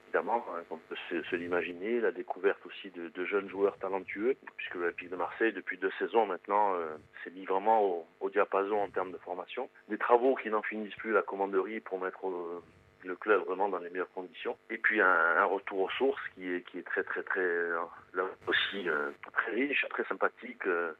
évidemment, 0.05 0.45
hein, 0.49 0.63
on 0.69 0.77
peut 0.77 0.95
se, 1.09 1.35
l'imaginer. 1.35 2.01
La 2.01 2.11
découverte 2.11 2.59
aussi 2.65 2.91
de, 2.91 3.25
jeunes 3.25 3.49
joueurs 3.49 3.77
talentueux, 3.77 4.35
puisque 4.57 4.75
l'Olympique 4.75 5.09
de 5.09 5.15
Marseille, 5.15 5.53
depuis 5.53 5.77
deux 5.77 5.91
saisons 5.99 6.25
maintenant, 6.25 6.73
euh, 6.75 6.95
s'est 7.23 7.31
mis 7.31 7.45
vraiment 7.45 8.05
au, 8.19 8.29
diapason 8.29 8.77
en 8.77 8.89
termes 8.89 9.11
de 9.11 9.17
formation. 9.17 9.69
Des 9.87 9.97
travaux 9.97 10.35
qui 10.35 10.49
n'en 10.49 10.61
finissent 10.61 10.95
plus, 10.95 11.11
la 11.11 11.21
commanderie, 11.21 11.79
pour 11.79 11.99
mettre 11.99 12.23
au, 12.23 12.61
le 13.03 13.15
club 13.15 13.43
vraiment 13.45 13.69
dans 13.69 13.79
les 13.79 13.89
meilleures 13.89 14.11
conditions. 14.11 14.57
Et 14.69 14.77
puis 14.77 15.01
un, 15.01 15.43
retour 15.45 15.79
aux 15.81 15.89
sources 15.91 16.21
qui 16.35 16.47
est, 16.47 16.85
très 16.85 17.03
très 17.03 17.23
très 17.23 17.69
là 18.13 18.25
aussi 18.47 18.89
euh, 18.89 19.11
très 19.33 19.51
riche, 19.51 19.85
très 19.89 20.03
sympathique, 20.05 20.65
euh, 20.67 20.93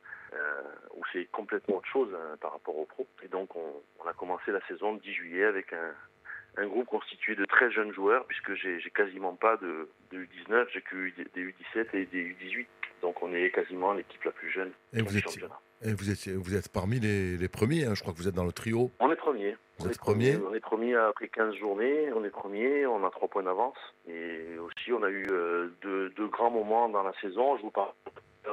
où 0.96 1.02
c'est 1.12 1.26
complètement 1.32 1.78
autre 1.78 1.88
chose 1.88 2.10
hein, 2.14 2.38
par 2.40 2.52
rapport 2.54 2.78
aux 2.78 2.86
pros. 2.86 3.08
Et 3.24 3.28
donc 3.28 3.56
on, 3.56 3.82
on, 4.04 4.08
a 4.08 4.14
commencé 4.14 4.52
la 4.52 4.66
saison 4.68 4.94
le 4.94 5.00
10 5.00 5.14
juillet 5.14 5.46
avec 5.46 5.74
un, 5.74 5.94
un 6.58 6.68
groupe 6.68 6.88
constitué 6.88 7.36
de 7.36 7.46
très 7.46 7.72
jeunes 7.72 7.94
joueurs, 7.94 8.26
puisque 8.26 8.54
j'ai 8.56 8.80
quasiment 8.94 9.34
pas 9.34 9.58
de, 9.58 9.90
de 10.12 10.20
U19, 10.20 10.68
j'ai 10.74 10.82
que 10.82 11.12
des 11.34 11.46
U17 11.46 11.88
et 11.94 12.06
des 12.06 12.24
U18. 12.24 12.66
Donc 13.02 13.22
on 13.24 13.34
est 13.34 13.50
quasiment 13.52 13.94
l'équipe 13.94 14.24
la 14.24 14.32
plus 14.32 14.52
jeune 14.52 14.72
et 14.94 15.02
vous 15.02 15.18
êtes, 15.18 15.24
Et 15.84 15.94
vous 15.94 16.12
êtes, 16.12 16.28
vous 16.36 16.56
êtes 16.56 16.70
parmi 16.70 17.00
les, 17.00 17.38
les 17.38 17.48
premiers, 17.48 17.86
hein, 17.86 17.96
je 17.96 18.02
crois 18.02 18.14
que 18.14 18.18
vous 18.18 18.28
êtes 18.28 18.36
dans 18.36 18.44
le 18.44 18.52
trio. 18.52 18.92
On 19.00 19.10
est 19.10 19.16
premiers. 19.16 19.56
Vous 19.78 19.88
on 19.88 19.90
êtes 19.90 19.98
premier 19.98 20.36
On 20.36 20.54
est 20.54 20.60
premier 20.60 20.96
après 20.96 21.30
15 21.30 21.56
journées, 21.56 22.12
on 22.14 22.26
est 22.26 22.30
premier, 22.30 22.86
on 22.86 23.06
a 23.06 23.10
3 23.10 23.30
points 23.30 23.44
d'avance. 23.44 23.78
Et 24.10 24.58
aussi, 24.60 24.92
on 24.92 25.02
a 25.04 25.10
eu 25.10 25.28
euh, 25.32 25.70
deux, 25.82 26.10
deux, 26.10 26.28
grands 26.28 26.52
moments 26.52 26.90
dans 26.90 27.04
la 27.04 27.14
saison. 27.22 27.56
Je 27.58 27.62
vous 27.62 27.72
parle 27.72 27.94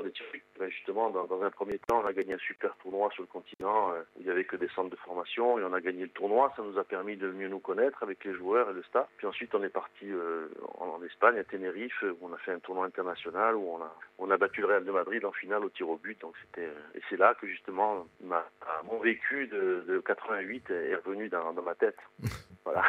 des. 0.02 0.12
Ben 0.58 0.68
justement, 0.70 1.10
dans, 1.10 1.24
dans, 1.24 1.42
un 1.42 1.50
premier 1.50 1.78
temps, 1.78 2.00
on 2.02 2.06
a 2.06 2.12
gagné 2.12 2.34
un 2.34 2.38
super 2.38 2.74
tournoi 2.76 3.10
sur 3.12 3.22
le 3.22 3.28
continent 3.28 3.92
euh, 3.92 4.02
il 4.18 4.24
n'y 4.24 4.30
avait 4.30 4.44
que 4.44 4.56
des 4.56 4.68
centres 4.68 4.90
de 4.90 4.96
formation 4.96 5.58
et 5.58 5.64
on 5.64 5.72
a 5.72 5.80
gagné 5.80 6.02
le 6.02 6.10
tournoi. 6.10 6.52
Ça 6.56 6.62
nous 6.62 6.78
a 6.78 6.84
permis 6.84 7.16
de 7.16 7.30
mieux 7.30 7.48
nous 7.48 7.58
connaître 7.58 8.02
avec 8.02 8.24
les 8.24 8.34
joueurs 8.34 8.70
et 8.70 8.72
le 8.72 8.82
staff. 8.84 9.06
Puis 9.18 9.26
ensuite, 9.26 9.54
on 9.54 9.62
est 9.62 9.68
parti 9.68 10.06
euh, 10.10 10.48
en, 10.78 10.86
en, 10.86 11.02
Espagne, 11.02 11.38
à 11.38 11.44
Tenerife, 11.44 12.02
où 12.02 12.28
on 12.28 12.32
a 12.32 12.38
fait 12.38 12.52
un 12.52 12.58
tournoi 12.58 12.86
international 12.86 13.56
où 13.56 13.68
on 13.68 13.82
a, 13.82 13.94
on 14.18 14.30
a 14.30 14.36
battu 14.36 14.60
le 14.60 14.68
Real 14.68 14.84
de 14.84 14.90
Madrid 14.90 15.24
en 15.24 15.32
finale 15.32 15.64
au 15.64 15.68
tir 15.68 15.88
au 15.88 15.96
but. 15.96 16.20
Donc 16.20 16.34
c'était, 16.42 16.70
et 16.94 17.00
c'est 17.08 17.16
là 17.16 17.34
que 17.40 17.46
justement, 17.46 18.06
ma, 18.22 18.44
mon 18.84 18.98
vécu 18.98 19.46
de, 19.46 19.84
de 19.86 19.98
88 20.00 20.70
est 20.70 20.96
revenu 20.96 21.28
dans, 21.28 21.52
dans 21.52 21.62
ma 21.62 21.74
tête. 21.74 21.98
voilà. 22.64 22.84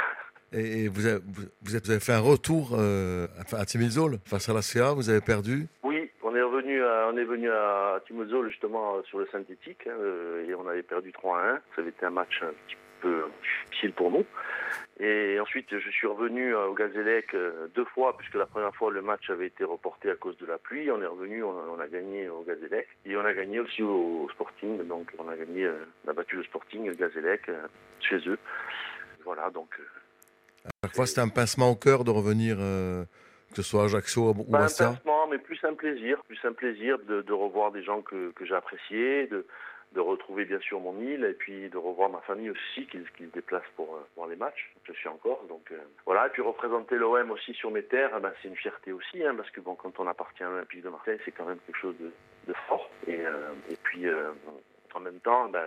Et 0.53 0.87
vous 0.87 1.05
avez, 1.05 1.21
vous 1.61 1.75
avez, 1.75 1.99
fait 1.99 2.13
un 2.13 2.21
retour 2.21 2.71
euh, 2.73 3.27
à 3.51 3.65
Timizol 3.65 4.19
face 4.25 4.47
à 4.47 4.53
la 4.53 4.61
CA, 4.61 4.93
vous 4.93 5.09
avez 5.09 5.19
perdu? 5.19 5.67
On 7.11 7.17
est 7.17 7.23
venu 7.23 7.51
à 7.51 8.01
Timizol 8.07 8.49
justement 8.49 9.01
sur 9.03 9.19
le 9.19 9.27
synthétique 9.27 9.87
hein, 9.87 9.97
et 10.47 10.53
on 10.55 10.67
avait 10.67 10.83
perdu 10.83 11.11
3 11.11 11.39
à 11.39 11.49
1. 11.51 11.53
Ça 11.75 11.81
avait 11.81 11.89
été 11.89 12.05
un 12.05 12.11
match 12.11 12.41
un 12.41 12.53
petit 12.67 12.77
peu 13.01 13.25
difficile 13.69 13.93
pour 13.93 14.11
nous. 14.11 14.25
Et 14.99 15.39
ensuite, 15.39 15.67
je 15.69 15.89
suis 15.91 16.07
revenu 16.07 16.55
au 16.55 16.73
Gazélec 16.73 17.35
deux 17.75 17.85
fois, 17.85 18.17
puisque 18.17 18.33
la 18.33 18.47
première 18.47 18.73
fois, 18.75 18.91
le 18.91 19.03
match 19.03 19.29
avait 19.29 19.45
été 19.47 19.63
reporté 19.63 20.09
à 20.09 20.15
cause 20.15 20.35
de 20.37 20.47
la 20.47 20.57
pluie. 20.57 20.89
On 20.89 21.01
est 21.01 21.07
revenu, 21.07 21.43
on 21.43 21.51
a, 21.51 21.63
on 21.77 21.79
a 21.79 21.87
gagné 21.87 22.27
au 22.29 22.41
Gazélec. 22.41 22.87
Et 23.05 23.15
on 23.15 23.23
a 23.23 23.33
gagné 23.33 23.59
aussi 23.59 23.83
au, 23.83 24.23
au, 24.23 24.29
Sporting. 24.31 24.87
Donc, 24.87 25.11
on 25.19 25.29
a 25.29 25.37
gagné, 25.37 25.69
on 26.05 26.09
a 26.09 26.13
battu 26.13 26.37
le 26.37 26.43
Sporting, 26.45 26.87
le 26.87 26.95
Gazélec, 26.95 27.43
chez 27.99 28.17
eux. 28.27 28.39
Voilà, 29.23 29.51
donc 29.51 29.69
à 30.67 30.87
chaque 30.87 30.95
fois, 30.95 31.07
c'était 31.07 31.21
un 31.21 31.29
pincement 31.29 31.71
au 31.71 31.75
cœur 31.75 32.03
de 32.03 32.11
revenir, 32.11 32.57
euh, 32.59 33.05
que 33.51 33.57
ce 33.57 33.63
soit 33.63 33.83
à 33.83 33.85
Ajaccio 33.85 34.33
ou 34.33 34.55
à 34.55 34.59
pincement, 34.59 34.97
mais 35.05 35.11
plus 35.57 35.67
un 35.67 35.73
plaisir, 35.73 36.21
plus 36.23 36.39
un 36.43 36.53
plaisir 36.53 36.97
de, 36.99 37.33
revoir 37.33 37.71
des 37.71 37.83
gens 37.83 38.01
que, 38.01 38.31
que 38.31 38.45
j'ai 38.45 38.55
appréciés, 38.55 39.27
de, 39.27 39.45
retrouver 39.95 40.45
bien 40.45 40.59
sûr 40.59 40.79
mon 40.79 40.99
île 41.01 41.23
et 41.23 41.33
puis 41.33 41.69
de 41.69 41.77
revoir 41.77 42.09
ma 42.11 42.21
famille 42.21 42.51
aussi 42.51 42.85
qui, 42.85 42.99
se 42.99 43.23
déplace 43.33 43.63
pour 43.75 43.95
euh, 43.95 44.07
voir 44.15 44.27
les 44.27 44.35
matchs. 44.35 44.71
Je 44.83 44.93
suis 44.93 45.07
en 45.07 45.17
Corse, 45.17 45.47
donc 45.47 45.71
euh, 45.71 45.79
voilà. 46.05 46.27
Et 46.27 46.29
puis 46.29 46.43
représenter 46.43 46.97
l'OM 46.97 47.31
aussi 47.31 47.53
sur 47.55 47.71
mes 47.71 47.81
terres, 47.81 48.11
eh 48.15 48.19
ben, 48.19 48.31
c'est 48.39 48.47
une 48.47 48.55
fierté 48.55 48.91
aussi, 48.91 49.23
hein, 49.23 49.33
parce 49.35 49.49
que 49.49 49.59
bon, 49.59 49.73
quand 49.73 49.99
on 49.99 50.05
appartient 50.05 50.43
à 50.43 50.49
l'Olympique 50.49 50.83
de 50.83 50.89
Marseille, 50.89 51.17
c'est 51.25 51.31
quand 51.31 51.45
même 51.45 51.57
quelque 51.65 51.79
chose 51.79 51.95
de, 51.99 52.53
fort. 52.67 52.87
Et, 53.07 53.25
euh, 53.25 53.49
puis 53.83 54.05
en 54.93 54.99
même 54.99 55.19
temps, 55.21 55.49
ben, 55.49 55.65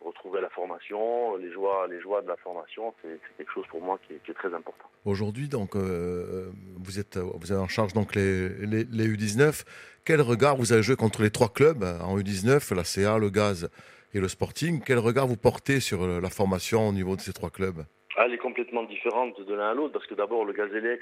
retrouver 0.00 0.40
la 0.40 0.48
formation, 0.50 1.36
les 1.36 1.52
joies, 1.52 1.86
les 1.88 2.00
joies 2.00 2.22
de 2.22 2.28
la 2.28 2.36
formation, 2.36 2.94
c'est 3.02 3.20
quelque 3.36 3.52
chose 3.52 3.66
pour 3.70 3.82
moi 3.82 3.98
qui 4.06 4.14
est, 4.14 4.34
très 4.34 4.54
important. 4.54 4.84
Aujourd'hui, 5.04 5.48
donc, 5.48 5.76
euh, 5.76 6.50
vous 6.78 6.98
êtes, 6.98 7.18
vous 7.18 7.52
avez 7.52 7.60
en 7.60 7.68
charge 7.68 7.92
donc 7.92 8.14
les, 8.14 8.48
les, 8.66 8.84
les, 8.84 9.08
U19. 9.08 9.64
Quel 10.04 10.20
regard 10.20 10.56
vous 10.56 10.72
avez 10.72 10.82
joué 10.82 10.96
contre 10.96 11.22
les 11.22 11.30
trois 11.30 11.52
clubs 11.52 11.84
en 12.02 12.18
U19, 12.18 12.74
la 12.74 12.84
CA, 12.84 13.18
le 13.18 13.30
Gaz 13.30 13.68
et 14.14 14.20
le 14.20 14.28
Sporting? 14.28 14.82
Quel 14.84 14.98
regard 14.98 15.26
vous 15.26 15.36
portez 15.36 15.80
sur 15.80 16.06
la 16.06 16.30
formation 16.30 16.88
au 16.88 16.92
niveau 16.92 17.16
de 17.16 17.20
ces 17.20 17.32
trois 17.32 17.50
clubs? 17.50 17.84
Elle 18.24 18.34
est 18.34 18.38
complètement 18.38 18.82
différente 18.82 19.40
de 19.40 19.54
l'un 19.54 19.70
à 19.70 19.74
l'autre 19.74 19.92
parce 19.92 20.06
que 20.06 20.14
d'abord 20.14 20.44
le 20.44 20.52
Gazélec, 20.52 21.00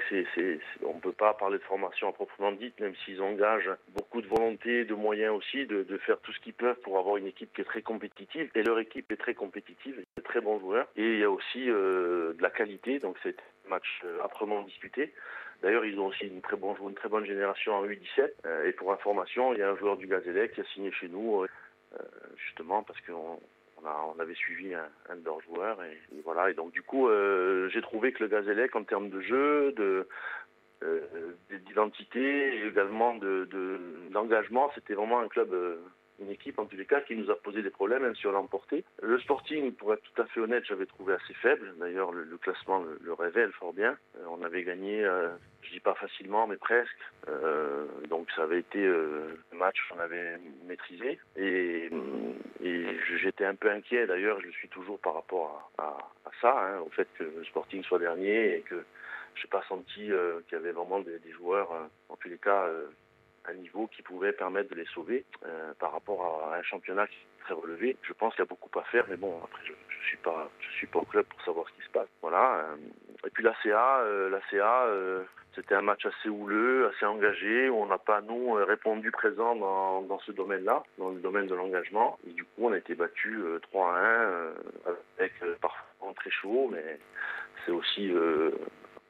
on 0.84 0.94
ne 0.94 1.00
peut 1.00 1.12
pas 1.12 1.34
parler 1.34 1.58
de 1.58 1.62
formation 1.64 2.08
à 2.08 2.12
proprement 2.12 2.52
dite, 2.52 2.78
même 2.80 2.94
s'ils 3.04 3.20
engagent 3.20 3.70
beaucoup 3.88 4.20
de 4.20 4.26
volonté, 4.26 4.84
de 4.84 4.94
moyens 4.94 5.34
aussi, 5.34 5.66
de, 5.66 5.84
faire 5.98 6.18
tout 6.20 6.32
ce 6.32 6.40
qu'ils 6.40 6.54
peuvent 6.54 6.78
pour 6.80 6.98
avoir 6.98 7.16
une 7.16 7.26
équipe 7.26 7.52
qui 7.54 7.62
est 7.62 7.64
très 7.64 7.82
compétitive. 7.82 8.50
Et 8.54 8.62
leur 8.62 8.78
équipe 8.78 9.10
est 9.10 9.16
très 9.16 9.34
compétitive, 9.34 10.02
de 10.16 10.22
très 10.22 10.40
bons 10.40 10.60
joueurs. 10.60 10.86
Et 10.96 11.14
il 11.14 11.18
y 11.18 11.24
a 11.24 11.30
aussi 11.30 11.68
euh, 11.70 12.34
de 12.34 12.42
la 12.42 12.50
qualité, 12.50 12.98
donc 12.98 13.16
c'est 13.22 13.36
un 13.66 13.70
match 13.70 14.00
euh, 14.04 14.22
âprement 14.22 14.62
disputé. 14.62 15.12
D'ailleurs, 15.62 15.84
ils 15.84 15.98
ont 15.98 16.06
aussi 16.06 16.26
une 16.26 16.40
très, 16.40 16.56
bonne, 16.56 17.24
génération 17.24 17.74
en 17.74 17.84
U17. 17.84 18.30
Euh, 18.46 18.68
et 18.68 18.72
pour 18.72 18.92
information, 18.92 19.52
il 19.52 19.58
y 19.58 19.62
a 19.62 19.70
un 19.70 19.76
joueur 19.76 19.96
du 19.96 20.06
Gazélec 20.06 20.52
qui 20.52 20.60
a 20.60 20.64
signé 20.74 20.92
chez 20.92 21.08
nous, 21.08 21.44
justement 22.36 22.82
parce 22.82 23.00
qu'on 23.00 23.40
on, 23.84 24.20
avait 24.20 24.34
suivi 24.34 24.74
un, 24.74 25.16
de 25.16 25.24
leurs 25.24 25.40
joueurs 25.42 25.82
et, 25.82 25.98
voilà. 26.24 26.50
Et 26.50 26.54
donc 26.54 26.72
du 26.72 26.82
coup, 26.82 27.08
euh, 27.08 27.68
j'ai 27.70 27.82
trouvé 27.82 28.12
que 28.12 28.22
le 28.22 28.28
Gazélec, 28.28 28.74
en 28.76 28.84
termes 28.84 29.10
de 29.10 29.20
jeu, 29.20 29.74
euh, 30.82 31.04
d'identité 31.66 32.66
également 32.66 33.14
de 33.14 33.48
d'engagement, 34.10 34.70
c'était 34.74 34.94
vraiment 34.94 35.20
un 35.20 35.28
club 35.28 35.52
euh, 35.52 35.76
une 36.20 36.30
équipe 36.30 36.58
en 36.58 36.66
tous 36.66 36.76
les 36.76 36.86
cas 36.86 37.00
qui 37.00 37.16
nous 37.16 37.30
a 37.30 37.36
posé 37.36 37.62
des 37.62 37.70
problèmes, 37.70 38.02
même 38.02 38.16
si 38.16 38.26
on 38.26 38.32
l'a 38.32 38.38
emporté. 38.38 38.84
Le 39.02 39.18
Sporting, 39.20 39.72
pour 39.72 39.92
être 39.94 40.02
tout 40.02 40.22
à 40.22 40.26
fait 40.26 40.40
honnête, 40.40 40.64
j'avais 40.66 40.86
trouvé 40.86 41.14
assez 41.14 41.34
faible. 41.34 41.74
D'ailleurs, 41.78 42.12
le, 42.12 42.24
classement 42.38 42.84
le, 43.00 43.12
révèle 43.12 43.52
fort 43.52 43.72
bien. 43.72 43.96
Euh, 44.16 44.24
on 44.28 44.42
avait 44.42 44.64
gagné, 44.64 45.04
euh, 45.04 45.28
je 45.62 45.70
dis 45.70 45.80
pas 45.80 45.94
facilement, 45.94 46.46
mais 46.46 46.56
presque. 46.56 46.90
Euh, 47.28 47.86
donc 48.08 48.28
ça 48.34 48.42
avait 48.42 48.60
été 48.60 48.84
euh, 48.84 49.38
un 49.52 49.56
match 49.56 49.76
qu'on 49.88 49.98
avait 49.98 50.38
maîtrisé. 50.66 51.18
Et, 51.36 51.90
j'étais 53.20 53.44
un 53.44 53.54
peu 53.54 53.70
inquiet, 53.70 54.06
d'ailleurs, 54.06 54.40
je 54.40 54.46
le 54.46 54.52
suis 54.52 54.68
toujours 54.68 54.98
par 54.98 55.14
rapport 55.14 55.70
à, 55.78 55.96
ça, 56.40 56.56
hein, 56.58 56.80
au 56.80 56.90
fait 56.90 57.08
que 57.18 57.24
le 57.24 57.44
Sporting 57.44 57.82
soit 57.82 57.98
dernier 57.98 58.56
et 58.56 58.60
que 58.60 58.84
je 59.34 59.42
n'ai 59.42 59.50
pas 59.50 59.62
senti 59.68 60.10
euh, 60.10 60.40
qu'il 60.46 60.56
y 60.56 60.60
avait 60.60 60.72
vraiment 60.72 61.00
des 61.00 61.32
joueurs, 61.32 61.70
en 62.08 62.16
tous 62.16 62.28
les 62.28 62.38
cas, 62.38 62.68
un 63.48 63.54
niveau 63.54 63.86
qui 63.88 64.02
pouvait 64.02 64.32
permettre 64.32 64.70
de 64.70 64.74
les 64.74 64.86
sauver 64.86 65.24
euh, 65.46 65.72
par 65.78 65.92
rapport 65.92 66.50
à 66.52 66.56
un 66.56 66.62
championnat 66.62 67.06
qui 67.06 67.14
est 67.14 67.44
très 67.44 67.54
relevé. 67.54 67.96
Je 68.02 68.12
pense 68.12 68.34
qu'il 68.34 68.42
y 68.42 68.46
a 68.46 68.48
beaucoup 68.48 68.76
à 68.78 68.82
faire, 68.84 69.04
mais 69.08 69.16
bon, 69.16 69.40
après, 69.42 69.62
je, 69.64 69.72
je 69.72 70.06
suis 70.06 70.16
pas, 70.18 70.50
je 70.60 70.70
suis 70.76 70.86
pas 70.86 70.98
au 70.98 71.04
club 71.04 71.26
pour 71.26 71.40
savoir 71.42 71.66
ce 71.68 71.72
qui 71.74 71.86
se 71.86 71.90
passe. 71.90 72.08
Voilà. 72.22 72.56
Euh, 72.56 72.76
et 73.26 73.30
puis 73.30 73.42
la 73.42 73.54
CA, 73.62 74.00
euh, 74.00 74.30
la 74.30 74.40
CA, 74.50 74.86
c'était 75.54 75.74
un 75.74 75.82
match 75.82 76.06
assez 76.06 76.28
houleux, 76.28 76.88
assez 76.88 77.06
engagé, 77.06 77.68
où 77.68 77.76
on 77.76 77.86
n'a 77.86 77.98
pas, 77.98 78.20
nous, 78.20 78.52
répondu 78.52 79.10
présent 79.10 79.56
dans, 79.56 80.02
dans 80.02 80.18
ce 80.20 80.32
domaine-là, 80.32 80.84
dans 80.98 81.10
le 81.10 81.20
domaine 81.20 81.46
de 81.46 81.54
l'engagement. 81.54 82.18
Et 82.26 82.32
du 82.32 82.44
coup, 82.44 82.66
on 82.66 82.72
a 82.72 82.78
été 82.78 82.94
battu 82.94 83.42
3 83.62 83.92
à 83.92 83.98
1, 83.98 84.52
avec 85.18 85.32
parfois 85.60 86.12
très 86.14 86.30
chaud, 86.30 86.70
mais 86.72 86.98
c'est 87.64 87.72
aussi 87.72 88.12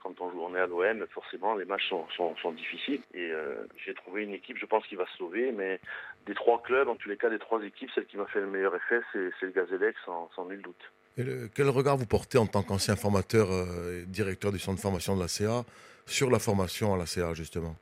quand 0.09 0.25
on 0.25 0.31
joue, 0.31 0.43
on 0.43 0.55
est 0.55 0.61
à 0.61 0.67
l'OM, 0.67 1.07
forcément 1.11 1.55
les 1.55 1.65
matchs 1.65 1.89
sont, 1.89 2.07
sont, 2.17 2.35
sont 2.37 2.53
difficiles. 2.53 3.01
Et 3.15 3.31
euh, 3.31 3.67
j'ai 3.85 3.95
trouvé 3.95 4.25
une 4.25 4.33
équipe, 4.33 4.57
je 4.59 4.67
pense, 4.67 4.87
qui 4.87 4.97
va 4.97 5.07
se 5.07 5.17
sauver. 5.19 5.53
Mais 5.53 5.81
des 6.27 6.35
trois 6.35 6.63
clubs, 6.63 6.89
en 6.89 6.97
tous 6.97 7.09
les 7.09 7.17
cas 7.17 7.29
des 7.29 7.39
trois 7.39 7.63
équipes, 7.63 7.91
celle 7.95 8.07
qui 8.07 8.17
m'a 8.17 8.27
fait 8.27 8.41
le 8.41 8.47
meilleur 8.47 8.75
effet, 8.75 9.01
c'est 9.13 9.47
le 9.47 9.53
Gazélec, 9.53 9.97
sans, 10.05 10.31
sans, 10.35 10.47
nul 10.47 10.63
doute. 10.63 10.93
Et 11.17 11.23
le, 11.25 11.49
quel 11.55 11.69
regard 11.69 11.97
vous 11.97 12.07
portez 12.07 12.39
en 12.39 12.47
tant 12.47 12.63
qu'ancien 12.63 12.97
formateur 12.97 13.49
euh, 13.51 14.03
et 14.03 14.07
directeur 14.07 14.53
du 14.53 14.59
centre 14.59 14.77
de 14.77 14.83
formation 14.83 15.17
de 15.17 15.21
la 15.21 15.29
CA 15.29 15.65
sur 16.07 16.31
la 16.31 16.39
formation 16.39 16.95
à 16.95 16.97
la 16.97 17.07
CA, 17.07 17.35
justement? 17.35 17.77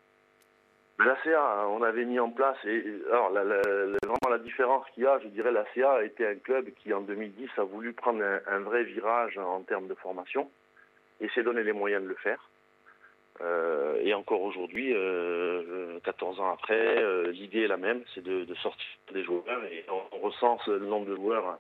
La 0.99 1.17
CA, 1.23 1.69
on 1.69 1.83
avait 1.83 2.07
mis 2.07 2.19
en 2.19 2.31
place, 2.31 2.57
et 2.65 2.83
alors 3.13 3.31
la, 3.31 3.45
la, 3.45 3.61
vraiment 3.61 4.31
la 4.31 4.39
différence 4.39 4.87
qu'il 4.95 5.05
y 5.05 5.07
a, 5.07 5.21
je 5.23 5.29
dirais, 5.29 5.53
la 5.53 5.67
CA 5.75 5.93
a 5.93 6.03
été 6.03 6.27
un 6.27 6.37
club 6.37 6.71
qui 6.83 6.93
en 6.95 7.03
2010 7.03 7.51
a 7.59 7.65
voulu 7.65 7.93
prendre 7.93 8.25
un, 8.25 8.41
un 8.47 8.61
vrai 8.61 8.83
virage 8.85 9.37
en 9.37 9.61
termes 9.61 9.89
de 9.89 9.95
formation 9.95 10.49
et 11.21 11.29
s'est 11.31 11.43
donné 11.43 11.63
les 11.63 11.73
moyens 11.73 12.03
de 12.03 12.09
le 12.09 12.15
faire. 12.17 12.49
Euh, 13.43 14.01
et 14.03 14.15
encore 14.15 14.43
aujourd'hui, 14.43 14.93
euh, 14.95 15.99
14 16.05 16.41
ans 16.41 16.53
après, 16.53 16.75
euh, 16.75 17.31
l'idée 17.33 17.63
est 17.63 17.69
la 17.69 17.77
même, 17.77 18.03
c'est 18.15 18.25
de, 18.25 18.47
sortir 18.55 18.87
des 19.13 19.25
joueurs 19.25 19.65
et 19.65 19.85
on, 19.91 20.27
recense 20.27 20.67
le 20.69 20.79
nombre 20.87 21.07
de 21.07 21.15
joueurs, 21.15 21.59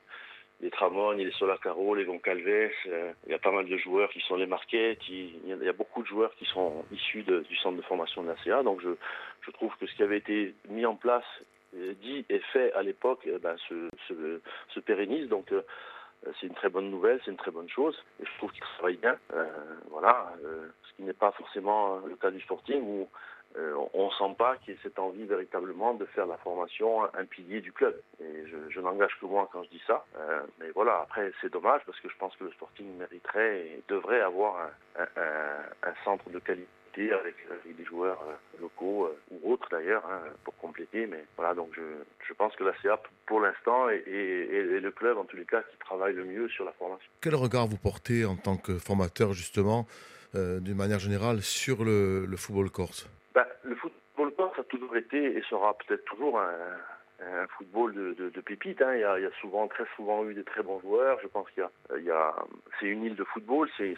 les 0.62 0.70
Tramogne, 0.70 1.22
les 1.22 1.32
Solacaro, 1.32 1.94
les 1.94 2.06
Goncalves, 2.06 2.70
euh, 2.86 3.12
il 3.26 3.32
y 3.32 3.34
a 3.34 3.38
pas 3.38 3.50
mal 3.50 3.66
de 3.66 3.76
joueurs 3.76 4.10
qui 4.10 4.20
sont 4.20 4.36
les 4.36 4.46
Marquettes, 4.46 5.06
il, 5.08 5.46
y 5.46 5.68
a 5.68 5.72
beaucoup 5.74 6.02
de 6.02 6.08
joueurs 6.08 6.34
qui 6.36 6.46
sont 6.46 6.84
issus 6.92 7.24
du 7.24 7.56
centre 7.56 7.76
de 7.76 7.82
formation 7.82 8.22
de 8.22 8.28
la 8.28 8.36
CA, 8.42 8.62
donc 8.62 8.80
je, 8.80 9.50
trouve 9.52 9.72
que 9.78 9.86
ce 9.86 9.94
qui 9.94 10.02
avait 10.02 10.18
été 10.18 10.54
mis 10.68 10.86
en 10.86 10.96
place, 10.96 11.24
dit 11.74 12.24
et 12.30 12.38
fait 12.52 12.72
à 12.72 12.82
l'époque, 12.82 13.20
eh 13.26 13.38
ben, 13.38 13.56
se, 13.68 13.88
se, 14.08 14.40
se, 14.68 14.80
pérennise, 14.80 15.28
donc 15.28 15.52
euh, 15.52 15.62
c'est 16.40 16.46
une 16.46 16.54
très 16.54 16.68
bonne 16.68 16.90
nouvelle, 16.90 17.20
c'est 17.24 17.30
une 17.30 17.36
très 17.36 17.50
bonne 17.50 17.68
chose. 17.68 17.96
Et 18.20 18.24
je 18.26 18.38
trouve 18.38 18.50
qu'il 18.52 18.62
travaille 18.62 18.96
bien. 18.96 19.16
Euh, 19.34 19.46
voilà, 19.90 20.32
euh, 20.44 20.68
ce 20.82 20.96
qui 20.96 21.02
n'est 21.02 21.12
pas 21.12 21.32
forcément 21.32 21.98
le 22.06 22.16
cas 22.16 22.30
du 22.30 22.40
Sporting 22.40 22.82
où 22.82 23.08
euh, 23.56 23.74
on 23.94 24.06
ne 24.06 24.10
sent 24.10 24.34
pas 24.36 24.56
qu'il 24.56 24.74
y 24.74 24.76
ait 24.76 24.80
cette 24.82 24.98
envie 24.98 25.24
véritablement 25.24 25.94
de 25.94 26.04
faire 26.06 26.26
la 26.26 26.36
formation 26.38 27.04
un 27.14 27.24
pilier 27.24 27.60
du 27.60 27.72
club. 27.72 27.98
Et 28.20 28.44
je, 28.70 28.80
n'engage 28.80 29.18
que 29.20 29.26
moi 29.26 29.48
quand 29.52 29.62
je 29.64 29.70
dis 29.70 29.82
ça. 29.86 30.04
Euh, 30.18 30.42
mais 30.60 30.70
voilà, 30.70 31.00
après 31.00 31.32
c'est 31.40 31.50
dommage 31.50 31.80
parce 31.86 31.98
que 32.00 32.08
je 32.08 32.16
pense 32.16 32.36
que 32.36 32.44
le 32.44 32.52
Sporting 32.52 32.86
mériterait 32.98 33.60
et 33.60 33.82
devrait 33.88 34.20
avoir 34.20 34.70
un 34.96 35.94
centre 36.04 36.28
de 36.30 36.38
qualité 36.38 36.68
avec, 37.02 37.34
avec, 37.50 37.76
des 37.76 37.84
joueurs 37.84 38.22
locaux 38.60 39.06
euh, 39.06 39.18
ou 39.30 39.52
autres 39.52 39.68
d'ailleurs 39.70 40.04
hein, 40.06 40.20
pour 40.44 40.56
compléter. 40.56 41.06
Mais 41.06 41.24
voilà, 41.36 41.54
donc 41.54 41.68
je, 41.74 41.82
je 42.26 42.32
pense 42.34 42.54
que 42.56 42.64
la 42.64 42.72
CA 42.82 43.00
pour 43.26 43.40
l'instant 43.40 43.88
est, 43.88 44.04
est, 44.06 44.76
est, 44.76 44.80
le 44.80 44.90
club 44.90 45.18
en 45.18 45.24
tous 45.24 45.36
les 45.36 45.44
cas 45.44 45.62
qui 45.62 45.78
travaille 45.78 46.14
le 46.14 46.24
mieux 46.24 46.48
sur 46.48 46.64
la 46.64 46.72
formation. 46.72 47.08
Quel 47.20 47.34
regard 47.34 47.66
vous 47.66 47.76
portez 47.76 48.24
en 48.24 48.36
tant 48.36 48.56
que 48.56 48.78
formateur 48.78 49.32
justement 49.32 49.86
euh, 50.34 50.60
d'une 50.60 50.76
manière 50.76 50.98
générale 50.98 51.42
sur 51.42 51.84
le, 51.84 52.26
le 52.26 52.36
football 52.36 52.70
corse? 52.70 53.08
Ben, 53.34 53.46
Le 53.62 53.74
football 53.76 54.34
corse 54.34 54.58
a 54.58 54.64
toujours 54.64 54.96
été 54.96 55.36
et 55.36 55.42
sera 55.48 55.74
peut-être 55.74 56.04
toujours 56.04 56.40
un, 56.40 56.52
un 57.20 57.46
football 57.48 57.94
de, 57.94 58.30
de, 58.30 58.40
pépites. 58.40 58.82
Hein. 58.82 58.94
Il, 58.94 59.00
y 59.00 59.04
a, 59.04 59.30
souvent, 59.40 59.68
très 59.68 59.86
souvent 59.96 60.24
eu 60.24 60.34
des 60.34 60.44
très 60.44 60.62
bons 60.62 60.80
joueurs. 60.80 61.18
Je 61.22 61.28
pense 61.28 61.48
qu'il 61.50 61.64
y 62.02 62.10
a, 62.10 62.34
c'est 62.78 62.86
une 62.86 63.04
île 63.04 63.16
de 63.16 63.24
football, 63.24 63.68
c'est, 63.76 63.94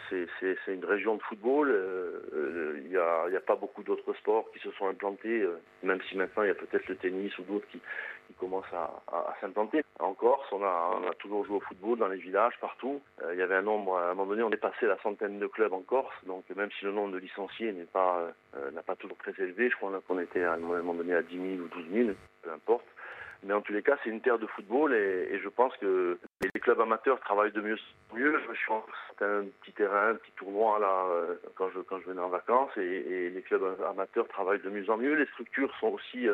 une 0.67 0.85
région 0.85 1.15
de 1.15 1.21
football. 1.23 1.69
Euh, 1.69 2.79
il 2.83 2.89
n'y 2.89 2.97
a, 2.97 3.41
pas 3.45 3.55
beaucoup 3.55 3.83
d'autres 3.83 4.13
sports 4.13 4.49
qui 4.51 4.59
se 4.59 4.71
sont 4.71 4.87
implantés, 4.87 5.41
euh, 5.41 5.59
même 5.83 5.99
si 6.09 6.17
maintenant 6.17 6.43
il 6.43 6.47
y 6.47 6.51
a 6.51 6.55
peut-être 6.55 6.87
le 6.87 6.95
tennis 6.95 7.35
ou 7.39 7.43
d'autres 7.43 7.67
qui, 7.71 7.81
commencent 8.37 8.71
à, 8.73 9.35
s'implanter. 9.41 9.83
En 9.99 10.13
Corse, 10.13 10.47
on 10.51 10.63
a, 10.63 11.01
toujours 11.17 11.45
joué 11.45 11.57
au 11.57 11.59
football 11.59 11.97
dans 11.97 12.07
les 12.07 12.17
villages, 12.17 12.53
partout. 12.61 13.01
Euh, 13.21 13.33
il 13.33 13.39
y 13.39 13.41
avait 13.41 13.55
un 13.55 13.63
nombre, 13.63 13.97
à 13.97 14.11
un 14.11 14.13
moment 14.13 14.27
donné, 14.27 14.43
on 14.43 14.51
est 14.51 14.57
passé 14.57 14.85
la 14.85 14.97
centaine 14.99 15.39
de 15.39 15.47
clubs 15.47 15.73
en 15.73 15.81
Corse, 15.81 16.15
donc 16.25 16.45
même 16.55 16.69
si 16.77 16.85
le 16.85 16.91
nombre 16.91 17.13
de 17.13 17.17
licenciés 17.17 17.73
n'est 17.73 17.87
euh, 17.95 18.71
n'a 18.71 18.83
pas 18.83 18.95
toujours 18.95 19.17
très 19.17 19.33
élevé, 19.39 19.69
je 19.69 19.75
crois 19.75 19.91
qu'on 20.07 20.19
était 20.19 20.43
à 20.43 20.53
un 20.53 20.57
moment 20.57 20.93
donné 20.93 21.15
à 21.15 21.21
10 21.21 21.35
000 21.35 21.47
ou 21.63 21.67
12 21.67 21.85
000, 21.91 22.09
peu 22.43 22.51
importe. 22.51 22.85
Mais 23.43 23.53
en 23.53 23.61
tous 23.61 23.71
les 23.71 23.81
cas, 23.81 23.97
c'est 24.03 24.09
une 24.09 24.21
terre 24.21 24.37
de 24.37 24.47
football 24.47 24.93
et, 24.93 25.39
je 25.41 25.49
pense 25.49 25.75
que 25.77 26.17
les 26.41 26.59
clubs 26.59 26.79
amateurs 26.81 27.19
travaillent 27.21 27.53
de 27.53 27.61
mieux 27.61 27.77
en 28.11 28.15
mieux. 28.15 28.37
Je 28.49 28.53
suis 28.57 28.67
rendu 28.67 28.85
un 29.21 29.45
petit 29.61 29.71
terrain, 29.73 30.09
un 30.09 30.15
petit 30.15 30.31
tournoi 30.37 30.79
là 30.79 31.05
quand 31.55 31.69
je 31.73 31.79
quand 31.79 31.99
je 31.99 32.05
venais 32.05 32.21
en 32.21 32.29
vacances 32.29 32.71
et, 32.77 33.29
les 33.29 33.41
clubs 33.41 33.63
amateurs 33.89 34.27
travaillent 34.27 34.61
de 34.61 34.69
mieux 34.69 34.89
en 34.89 34.97
mieux. 34.97 35.13
Les 35.13 35.25
structures 35.27 35.73
sont 35.79 35.87
aussi 35.87 36.27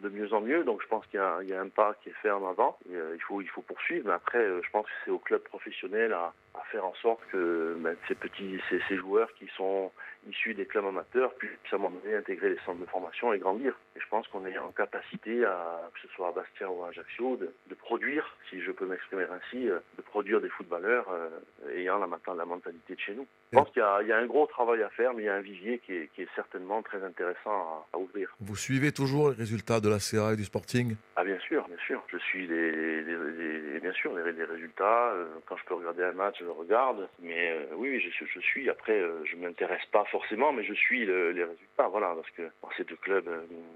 de 0.00 0.08
mieux 0.08 0.32
en 0.32 0.40
mieux. 0.40 0.64
Donc 0.64 0.82
je 0.82 0.88
pense 0.88 1.06
qu'il 1.06 1.20
y, 1.20 1.52
a 1.52 1.60
un 1.60 1.68
pas 1.68 1.94
qui 2.02 2.10
est 2.10 2.16
fait 2.22 2.30
en 2.30 2.48
avant. 2.48 2.78
Euh, 2.90 3.12
il 3.14 3.22
faut 3.22 3.40
il 3.40 3.48
faut 3.48 3.62
poursuivre. 3.62 4.06
Mais 4.06 4.14
après, 4.14 4.38
euh, 4.38 4.60
je 4.64 4.70
pense 4.70 4.86
que 4.86 4.92
c'est 5.04 5.10
au 5.10 5.18
club 5.18 5.42
professionnel 5.42 6.12
à, 6.12 6.32
faire 6.70 6.84
en 6.84 6.94
sorte 6.94 7.20
que 7.30 7.76
ben, 7.78 7.94
ces 8.08 8.14
petits 8.14 8.60
ces, 8.68 8.96
joueurs 8.96 9.32
qui 9.34 9.46
sont 9.56 9.92
issus 10.28 10.54
des 10.54 10.66
clubs 10.66 10.84
amateurs 10.84 11.34
puissent 11.34 11.50
à 11.72 11.76
un 11.76 11.78
moment 11.78 11.98
donné 12.02 12.16
intégrer 12.16 12.50
les 12.50 12.58
centres 12.64 12.80
de 12.80 12.86
formation 12.86 13.32
et 13.32 13.38
grandir. 13.38 13.74
Et 13.96 14.00
je 14.00 14.08
pense 14.08 14.26
qu'on 14.28 14.46
est 14.46 14.58
en 14.58 14.72
capacité 14.72 15.44
à 15.44 15.90
que 15.94 16.00
ce 16.00 16.08
soit 16.14 16.28
à 16.28 16.32
Bastia 16.32 16.70
ou 16.70 16.82
à 16.84 16.88
Ajaccio 16.88 17.36
de, 17.36 17.52
de 17.68 17.74
produire, 17.74 18.36
si 18.50 18.60
je 18.60 18.70
peux 18.70 18.86
m'exprimer 18.86 19.24
ainsi, 19.24 19.68
euh, 19.68 19.78
de 19.96 20.02
produire 20.02 20.40
des 20.40 20.48
footballeurs 20.48 21.06
euh, 21.10 21.28
ayant 21.76 21.98
la, 21.98 22.08
la 22.34 22.44
mentalité 22.44 22.94
de 22.94 23.00
chez 23.00 23.14
nous. 23.14 23.26
Je 23.52 23.58
pense 23.58 23.70
qu'il 23.70 23.82
y, 23.82 24.08
y, 24.08 24.12
a 24.12 24.18
un 24.18 24.26
gros 24.26 24.46
travail 24.46 24.82
à 24.82 24.88
faire, 24.90 25.14
mais 25.14 25.22
il 25.22 25.26
y 25.26 25.28
a 25.28 25.34
un 25.34 25.40
vivier 25.40 25.78
qui 25.78 25.92
est, 25.94 26.08
qui 26.14 26.22
est 26.22 26.28
certainement 26.34 26.82
très 26.82 27.02
intéressant 27.04 27.50
à, 27.50 27.86
à 27.92 27.98
ouvrir. 27.98 28.34
Vous 28.40 28.56
suivez 28.56 28.92
toujours 28.92 29.30
les 29.30 29.36
résultats 29.36 29.80
de 29.80 29.88
la 29.88 30.00
CA 30.00 30.32
et 30.32 30.36
du 30.36 30.44
Sporting? 30.44 30.96
Ah 31.16 31.24
bien 31.24 31.38
sûr, 31.38 31.66
bien 31.68 31.78
sûr. 31.86 32.02
Je 32.08 32.18
suis 32.18 32.46
les, 32.46 33.02
les, 33.02 33.02
les 33.02 33.80
bien 33.80 33.92
sûr 33.92 34.14
les, 34.16 34.44
résultats. 34.44 35.12
Euh, 35.12 35.26
quand 35.46 35.56
je 35.56 35.64
peux 35.64 35.74
regarder 35.74 36.02
un 36.02 36.12
match, 36.12 36.36
je 36.40 36.44
le 36.44 36.50
regarde. 36.50 37.08
Mais 37.20 37.50
euh, 37.52 37.74
oui, 37.76 38.00
je, 38.00 38.24
je, 38.24 38.40
suis. 38.40 38.68
Après, 38.68 39.00
je 39.24 39.36
m'intéresse 39.36 39.84
pas 39.92 40.04
forcément, 40.14 40.52
mais 40.52 40.62
je 40.62 40.74
suis 40.74 41.04
le, 41.04 41.32
les 41.32 41.42
résultats. 41.42 41.88
Voilà, 41.88 42.14
parce 42.14 42.30
que 42.30 42.42
c'est 42.76 42.88
deux 42.88 42.96
clubs 42.96 43.28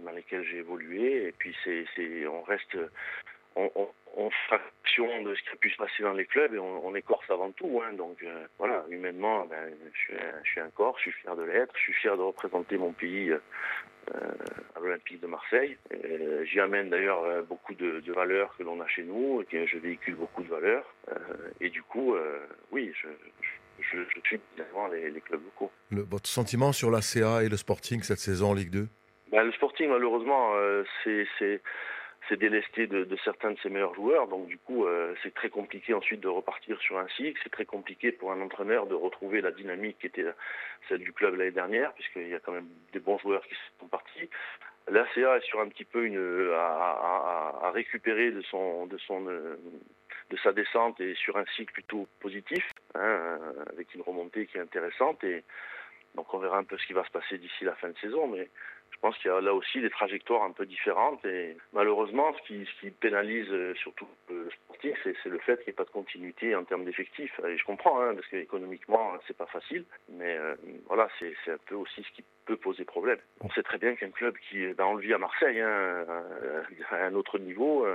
dans 0.04 0.12
lesquels 0.12 0.44
j'ai 0.44 0.58
évolué, 0.58 1.26
et 1.26 1.32
puis 1.32 1.52
c'est, 1.64 1.84
on 2.28 2.42
reste 2.42 2.76
on, 3.56 3.70
on, 3.74 3.88
on 4.16 4.30
fraction 4.46 5.22
de 5.22 5.34
ce 5.34 5.42
qui 5.42 5.48
a 5.50 5.56
pu 5.56 5.70
se 5.70 5.76
passer 5.76 6.02
dans 6.02 6.12
les 6.12 6.26
clubs 6.26 6.54
et 6.54 6.58
on, 6.58 6.94
est 6.94 7.02
corse 7.02 7.28
avant 7.28 7.50
tout. 7.50 7.80
Hein, 7.84 7.92
donc 7.94 8.22
euh, 8.22 8.46
voilà, 8.58 8.84
humainement, 8.88 9.46
ben, 9.46 9.72
je, 9.92 9.98
suis 9.98 10.60
un, 10.60 10.66
je 10.66 10.74
corse, 10.74 11.00
je 11.04 11.10
suis 11.10 11.20
fier 11.22 11.34
de 11.34 11.42
l'être, 11.42 11.74
je 11.76 11.82
suis 11.82 11.92
fier 11.94 12.16
de 12.16 12.22
représenter 12.22 12.78
mon 12.78 12.92
pays 12.92 13.30
euh, 13.30 13.40
à 14.76 14.80
l'Olympique 14.80 15.20
de 15.20 15.26
Marseille. 15.26 15.76
Euh, 15.92 16.44
j'y 16.44 16.60
amène 16.60 16.88
d'ailleurs 16.90 17.44
beaucoup 17.44 17.74
de, 17.74 18.00
de, 18.00 18.12
valeurs 18.12 18.56
que 18.56 18.62
l'on 18.62 18.80
a 18.80 18.86
chez 18.86 19.02
nous, 19.02 19.42
et 19.42 19.44
que 19.44 19.66
je 19.66 19.78
véhicule 19.78 20.14
beaucoup 20.14 20.42
de 20.42 20.48
valeurs. 20.48 20.94
et 21.60 21.70
du 21.70 21.82
coup, 21.82 22.14
oui, 22.70 22.92
je, 22.94 23.08
je, 23.42 23.48
suis 23.82 24.40
devant 24.56 24.88
les, 24.88 25.20
clubs 25.20 25.42
locaux. 25.42 25.70
votre 25.90 26.28
sentiment 26.28 26.72
sur 26.72 26.90
la 26.90 27.02
CA 27.02 27.42
et 27.42 27.48
le 27.48 27.56
Sporting 27.56 28.02
cette 28.02 28.18
saison 28.18 28.50
en 28.50 28.54
Ligue 28.54 28.70
2 28.70 28.88
ben, 29.32 29.42
Le 29.44 29.52
Sporting, 29.52 29.88
malheureusement, 29.88 30.52
c'est 31.04 31.26
c'est 32.28 32.38
délesté 32.38 32.86
de, 32.86 33.04
de, 33.04 33.16
certains 33.24 33.52
de 33.52 33.58
ses 33.62 33.70
meilleurs 33.70 33.94
joueurs. 33.94 34.28
Donc 34.28 34.46
du 34.46 34.58
coup, 34.58 34.84
euh, 34.84 35.14
c'est 35.22 35.34
très 35.34 35.48
compliqué 35.48 35.94
ensuite 35.94 36.20
de 36.20 36.28
repartir 36.28 36.78
sur 36.80 36.98
un 36.98 37.08
cycle. 37.08 37.40
C'est 37.42 37.50
très 37.52 37.64
compliqué 37.64 38.12
pour 38.12 38.32
un 38.32 38.40
entraîneur 38.40 38.86
de 38.86 38.94
retrouver 38.94 39.40
la 39.40 39.50
dynamique 39.50 39.98
qui 40.00 40.06
était 40.06 40.26
celle 40.88 41.00
du 41.00 41.12
club 41.12 41.34
l'année 41.36 41.50
dernière, 41.50 41.92
puisqu'il 41.94 42.28
y 42.28 42.34
a 42.34 42.40
quand 42.40 42.52
même 42.52 42.68
des 42.92 43.00
bons 43.00 43.18
joueurs 43.18 43.46
qui 43.46 43.54
sont 43.80 43.88
partis. 43.88 44.28
L'ACA 44.90 45.36
est 45.36 45.44
sur 45.44 45.60
un 45.60 45.68
petit 45.68 45.84
peu 45.84 46.04
une 46.04 46.18
à, 46.54 47.60
à, 47.62 47.70
récupérer 47.72 48.30
de 48.30 48.40
son 48.42 48.86
de 48.86 48.96
son 48.98 49.26
de 50.30 50.36
sa 50.38 50.52
descente 50.52 51.00
et 51.00 51.14
sur 51.14 51.36
un 51.36 51.44
cycle 51.56 51.72
plutôt 51.72 52.06
positif, 52.20 52.68
hein, 52.94 53.38
avec 53.72 53.94
une 53.94 54.02
remontée 54.02 54.46
qui 54.46 54.58
est 54.58 54.60
intéressante. 54.60 55.22
Et 55.24 55.42
donc 56.14 56.32
on 56.34 56.38
verra 56.38 56.58
un 56.58 56.64
peu 56.64 56.76
ce 56.78 56.86
qui 56.86 56.92
va 56.92 57.04
se 57.04 57.10
passer 57.10 57.38
d'ici 57.38 57.64
la 57.64 57.74
fin 57.74 57.88
de 57.88 57.98
saison, 57.98 58.26
mais 58.26 58.48
je 58.90 58.98
pense 59.00 59.16
qu'il 59.18 59.30
y 59.30 59.34
a 59.34 59.40
là 59.40 59.54
aussi 59.54 59.80
des 59.80 59.90
trajectoires 59.90 60.42
un 60.42 60.50
peu 60.50 60.66
différentes 60.66 61.24
et 61.24 61.56
malheureusement, 61.72 62.34
ce 62.34 62.42
qui, 62.48 62.66
ce 62.66 62.80
qui 62.80 62.90
pénalise 62.90 63.46
euh, 63.50 63.72
surtout 63.76 64.08
le 64.28 64.50
sportif, 64.50 64.98
c'est 65.04 65.28
le 65.28 65.38
fait 65.38 65.56
qu'il 65.58 65.66
n'y 65.66 65.70
ait 65.70 65.72
pas 65.74 65.84
de 65.84 65.90
continuité 65.90 66.56
en 66.56 66.64
termes 66.64 66.84
d'effectifs. 66.84 67.40
Et 67.46 67.56
je 67.56 67.64
comprends, 67.64 68.00
hein, 68.00 68.14
parce 68.14 68.26
qu'économiquement, 68.26 69.12
c'est 69.26 69.36
pas 69.36 69.46
facile, 69.46 69.84
mais 70.08 70.36
euh, 70.36 70.56
voilà, 70.86 71.08
c'est 71.20 71.32
un 71.48 71.58
peu 71.66 71.76
aussi 71.76 72.02
ce 72.02 72.10
qui 72.16 72.24
peut 72.44 72.56
poser 72.56 72.84
problème. 72.84 73.18
On 73.40 73.50
sait 73.50 73.62
très 73.62 73.78
bien 73.78 73.94
qu'un 73.94 74.10
club 74.10 74.36
qui, 74.48 74.66
ben, 74.74 74.86
on 74.86 74.94
le 74.94 75.02
vit 75.02 75.14
à 75.14 75.18
Marseille, 75.18 75.60
hein, 75.60 75.68
euh, 75.68 76.62
à 76.90 77.04
un 77.04 77.14
autre 77.14 77.38
niveau, 77.38 77.86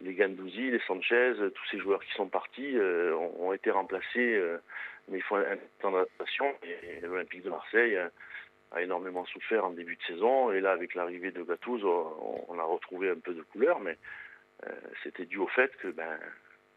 les 0.00 0.14
Gandouzi, 0.14 0.70
les 0.70 0.80
Sanchez, 0.86 1.34
tous 1.36 1.66
ces 1.70 1.78
joueurs 1.78 2.02
qui 2.04 2.12
sont 2.12 2.28
partis 2.28 2.76
ont, 3.38 3.52
été 3.52 3.70
remplacés, 3.70 4.40
mais 5.08 5.18
il 5.18 5.22
faut 5.22 5.36
un 5.36 5.56
temps 5.80 5.92
d'adaptation. 5.92 6.54
L'Olympique 7.02 7.42
de 7.42 7.50
Marseille 7.50 7.98
a 8.72 8.82
énormément 8.82 9.24
souffert 9.26 9.64
en 9.64 9.70
début 9.70 9.96
de 9.96 10.02
saison. 10.02 10.52
Et 10.52 10.60
là, 10.60 10.72
avec 10.72 10.94
l'arrivée 10.94 11.30
de 11.30 11.42
Gattuso, 11.42 12.46
on, 12.48 12.58
a 12.58 12.64
retrouvé 12.64 13.10
un 13.10 13.18
peu 13.18 13.34
de 13.34 13.42
couleur, 13.42 13.80
mais 13.80 13.96
euh, 14.66 14.70
c'était 15.02 15.26
dû 15.26 15.38
au 15.38 15.46
fait 15.48 15.70
que 15.76 15.88
ben, 15.88 16.18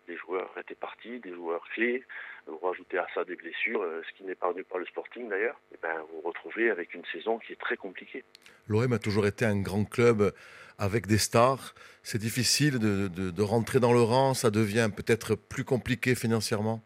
des 0.07 0.17
joueurs 0.17 0.51
étaient 0.57 0.75
partis, 0.75 1.19
des 1.19 1.33
joueurs 1.33 1.63
clés. 1.73 2.03
Vous 2.47 2.57
rajoutez 2.57 2.97
à 2.97 3.07
ça 3.13 3.23
des 3.25 3.35
blessures, 3.35 3.81
euh, 3.81 4.01
ce 4.07 4.17
qui 4.17 4.23
n'est 4.23 4.35
pas 4.35 4.51
venu 4.51 4.63
par 4.63 4.79
le 4.79 4.85
Sporting 4.85 5.29
d'ailleurs. 5.29 5.59
Et 5.73 5.77
ben, 5.81 5.95
vous 6.09 6.21
vous 6.21 6.29
retrouvez 6.29 6.69
avec 6.69 6.93
une 6.93 7.05
saison 7.05 7.39
qui 7.39 7.53
est 7.53 7.59
très 7.59 7.77
compliquée. 7.77 8.23
L'OM 8.67 8.91
a 8.93 8.99
toujours 8.99 9.27
été 9.27 9.45
un 9.45 9.61
grand 9.61 9.85
club 9.85 10.33
avec 10.79 11.05
des 11.05 11.17
stars. 11.17 11.75
C'est 12.01 12.17
difficile 12.17 12.79
de, 12.79 13.07
de 13.07 13.41
rentrer 13.43 13.79
dans 13.79 13.93
le 13.93 14.01
rang, 14.01 14.33
ça 14.33 14.49
devient 14.49 14.89
peut-être 14.95 15.35
plus 15.35 15.63
compliqué 15.63 16.15
financièrement 16.15 16.81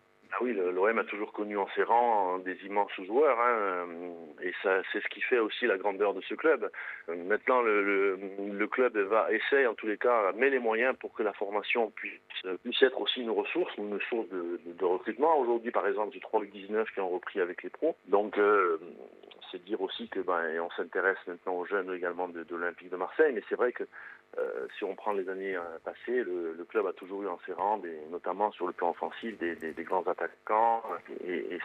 l'OM 0.83 0.97
a 0.97 1.03
toujours 1.03 1.31
connu 1.31 1.57
en 1.57 1.67
ses 1.75 1.83
rangs 1.83 2.39
des 2.39 2.57
immenses 2.65 2.91
joueurs, 3.05 3.39
hein, 3.39 3.88
et 4.41 4.51
ça, 4.62 4.81
c'est 4.91 5.01
ce 5.01 5.07
qui 5.07 5.21
fait 5.21 5.39
aussi 5.39 5.65
la 5.65 5.77
grandeur 5.77 6.13
de 6.13 6.21
ce 6.21 6.33
club. 6.33 6.69
Maintenant, 7.07 7.62
le, 7.62 8.67
club 8.67 8.97
va 8.97 9.31
essayer, 9.31 9.67
en 9.67 9.75
tous 9.75 9.88
les 9.88 9.97
cas, 9.97 10.31
met 10.33 10.50
les 10.50 10.59
moyens 10.59 10.95
pour 11.00 11.13
que 11.13 11.23
la 11.23 11.33
formation 11.33 11.91
puisse, 11.91 12.19
puisse 12.63 12.81
être 12.81 13.00
aussi 13.00 13.21
une 13.21 13.29
ressource, 13.29 13.75
une 13.77 14.00
source 14.09 14.27
de, 14.29 14.59
de, 14.65 14.85
recrutement. 14.85 15.38
Aujourd'hui, 15.38 15.71
par 15.71 15.85
exemple, 15.88 16.12
j'ai 16.13 16.19
3 16.19 16.43
19 16.45 16.91
qui 16.91 17.00
ont 17.00 17.09
repris 17.09 17.39
avec 17.39 17.62
les 17.63 17.69
pros. 17.69 17.95
Donc, 18.07 18.38
euh, 18.38 18.79
c'est 19.53 19.63
dire 19.63 19.79
aussi 19.81 20.10
que 20.10 20.19
ben, 20.19 20.60
on 20.60 20.69
s'intéresse 20.72 21.17
maintenant 21.27 21.53
aux 21.53 21.65
jeunes 21.65 21.93
également 21.93 22.27
de, 22.27 22.43
de 22.43 22.55
l'Olympique 22.55 22.89
de 22.89 22.98
Marseille, 22.98 23.31
mais 23.33 23.43
c'est 23.48 23.55
vrai 23.55 23.72
que 23.72 23.83
euh, 24.39 24.67
si 24.77 24.83
on 24.83 24.95
prend 24.95 25.13
les 25.13 25.29
années 25.29 25.55
euh, 25.55 25.62
passées, 25.83 26.24
le, 26.24 26.65
club 26.67 26.88
a 26.88 26.93
toujours 26.93 27.22
eu 27.22 27.27
en 27.27 27.39
ses 27.45 27.53
rangs, 27.53 27.81
notamment 28.10 28.51
sur 28.51 28.65
le 28.65 28.74
plan 28.74 28.89
offensif, 28.89 29.38
des, 29.38 29.55
des, 29.55 29.74
des 29.74 29.83
grands 29.83 30.03
attaquants. 30.03 30.81
Et, 31.25 31.60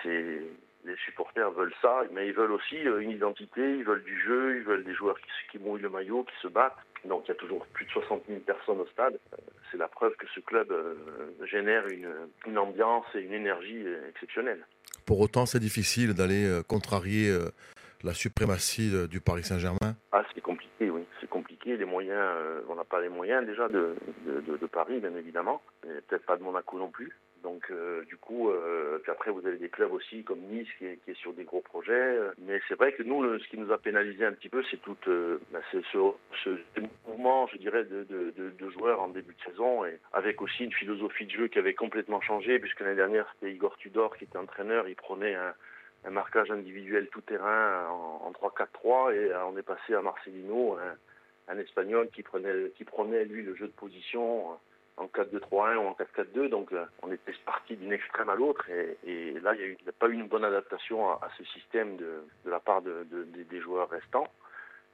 les 0.85 0.97
supporters 1.05 1.51
veulent 1.51 1.75
ça, 1.83 2.03
mais 2.13 2.29
ils 2.29 2.33
veulent 2.33 2.53
aussi 2.53 2.79
euh, 2.87 3.01
une 3.01 3.11
identité, 3.11 3.61
ils 3.61 3.85
veulent 3.85 4.05
du 4.05 4.19
jeu, 4.23 4.57
ils 4.57 4.63
veulent 4.63 4.85
des 4.85 4.95
joueurs 4.95 5.19
qui, 5.19 5.27
qui 5.51 5.59
mouillent 5.59 5.83
le 5.83 5.91
maillot, 5.91 6.25
qui 6.25 6.35
se 6.41 6.49
battent. 6.49 6.77
Donc 7.05 7.25
il 7.25 7.29
y 7.29 7.33
a 7.33 7.35
toujours 7.35 7.67
plus 7.67 7.85
de 7.85 7.91
60 7.91 8.23
000 8.29 8.41
personnes 8.41 8.81
au 8.81 8.87
stade. 8.87 9.19
C'est 9.71 9.77
la 9.77 9.89
preuve 9.89 10.15
que 10.17 10.27
ce 10.35 10.41
club 10.41 10.73
génère 11.45 11.85
une 12.47 12.59
ambiance 12.59 13.05
et 13.15 13.21
une 13.21 13.35
énergie 13.35 13.85
exceptionnelle. 14.09 14.65
Pour 15.05 15.21
autant, 15.21 15.47
c'est 15.47 15.61
difficile 15.61 16.15
d'aller 16.15 16.61
contrarier 16.67 17.31
la 18.05 18.15
suprématie 18.15 18.91
du 19.09 19.21
Paris 19.21 19.45
Saint-Germain 19.45 19.97
Ah, 20.13 20.25
c'est 20.35 20.41
compliqué, 20.41 20.91
oui. 20.91 21.03
C'est 21.21 21.29
compliqué. 21.29 21.77
Les 21.77 21.85
moyens, 21.85 22.19
euh, 22.19 22.61
on 22.69 22.77
n'a 22.77 22.85
pas 22.85 23.01
les 23.01 23.09
moyens 23.09 23.45
déjà 23.45 23.69
de, 23.69 23.97
de, 24.27 24.67
Paris, 24.67 25.01
bien 25.01 25.15
évidemment. 25.17 25.61
Peut-être 25.83 26.25
pas 26.25 26.37
de 26.37 26.43
Monaco 26.43 26.79
non 26.79 26.91
plus. 26.91 27.17
Donc, 27.43 27.71
euh, 27.71 28.05
du 28.05 28.17
coup, 28.17 28.51
euh, 28.51 28.99
puis 28.99 29.13
après, 29.13 29.31
vous 29.31 29.47
avez 29.47 29.59
des 29.59 29.69
clubs 29.69 29.93
aussi 29.93 30.25
comme 30.25 30.41
Nice 30.51 30.69
qui 30.79 30.87
est, 30.87 31.15
sur 31.15 31.33
des 31.33 31.45
gros 31.45 31.61
projets. 31.61 32.19
Mais 32.39 32.61
c'est 32.69 32.75
vrai 32.75 32.93
que 32.93 33.03
nous, 33.03 33.39
ce 33.39 33.49
qui 33.49 33.59
nous 33.59 33.73
a 33.73 33.79
pénalisé 33.79 34.25
un 34.25 34.33
petit 34.33 34.49
peu, 34.49 34.63
c'est 34.71 34.81
tout 34.83 34.97
ce, 35.05 35.39
ce, 35.93 36.51
mouvement, 37.07 37.47
je 37.49 37.59
dirais, 37.59 37.85
de, 37.85 38.05
de, 38.05 38.33
de, 38.37 38.71
joueurs 38.71 39.01
en 39.01 39.09
début 39.09 39.35
de 39.35 39.51
saison 39.51 39.85
et 39.85 39.99
avec 40.13 40.43
aussi 40.43 40.65
une 40.65 40.73
philosophie 40.73 41.27
de 41.27 41.31
jeu 41.31 41.49
qui 41.49 41.59
avait 41.59 41.75
complètement 41.75 42.21
changé, 42.21 42.59
puisque 42.59 42.81
l'année 42.81 42.97
dernière, 42.97 43.27
c'était 43.35 43.53
Igor 43.53 43.77
Tudor 43.79 44.17
qui 44.17 44.25
était 44.25 44.39
entraîneur. 44.39 44.89
Il 44.89 44.97
prenait 44.97 45.35
un 45.35 45.55
un 46.09 46.11
marquage 46.11 46.51
individuel 46.51 47.09
tout 47.09 47.21
terrain 47.21 47.87
en, 47.91 48.33
3-4-3 48.33 49.15
et 49.15 49.31
euh, 49.31 49.45
on 49.47 49.57
est 49.59 49.63
passé 49.63 49.95
à 49.95 50.01
Marcelino, 50.01 50.79
un, 51.49 51.59
Espagnol 51.59 52.09
qui 52.11 52.23
prenait, 52.23 52.71
qui 52.77 52.85
prenait 52.85 53.25
lui 53.25 53.43
le 53.43 53.55
jeu 53.55 53.67
de 53.67 53.73
position 53.73 54.59
en 54.97 55.07
4-2-3-1 55.07 55.77
ou 55.77 55.87
en 55.89 55.97
4-4-2. 56.17 56.49
Donc 56.49 56.73
euh, 56.73 56.85
on 57.03 57.13
était 57.13 57.35
parti 57.45 57.77
d'une 57.77 57.93
extrême 57.93 58.31
à 58.31 58.37
l'autre 58.37 58.69
et, 58.71 59.33
là 59.43 59.55
il 59.55 59.77
n'y 59.83 59.89
a, 59.89 59.93
pas 59.99 60.09
eu 60.09 60.15
une 60.15 60.29
bonne 60.29 60.45
adaptation 60.45 61.11
à, 61.11 61.29
ce 61.37 61.45
système 61.45 61.97
de, 61.97 62.23
la 62.47 62.61
part 62.61 62.81
de, 62.81 63.05
des 63.51 63.61
joueurs 63.61 63.91
restants. 63.91 64.29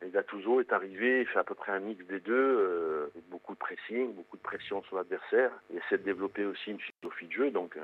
Et 0.03 0.11
Gattuso 0.11 0.61
est 0.61 0.73
arrivé, 0.73 1.21
il 1.21 1.27
fait 1.27 1.39
à 1.39 1.45
peu 1.45 1.55
près 1.55 1.73
un 1.73 1.79
mix 1.79 2.05
des 2.07 2.21
deux, 2.21 2.35
euh, 2.35 3.13
beaucoup 3.31 3.55
de 3.55 3.59
pressing, 3.59 4.13
beaucoup 4.15 4.37
de 4.37 4.43
pression 4.43 4.83
sur 4.83 4.97
l'adversaire. 4.97 5.53
Il 5.71 5.79
essaie 5.79 5.99
de 5.99 6.03
développer 6.03 6.45
aussi 6.45 6.73
une 6.73 6.81
philosophie 6.81 7.27
de 7.27 7.33
jeu, 7.33 7.51
donc 7.53 7.79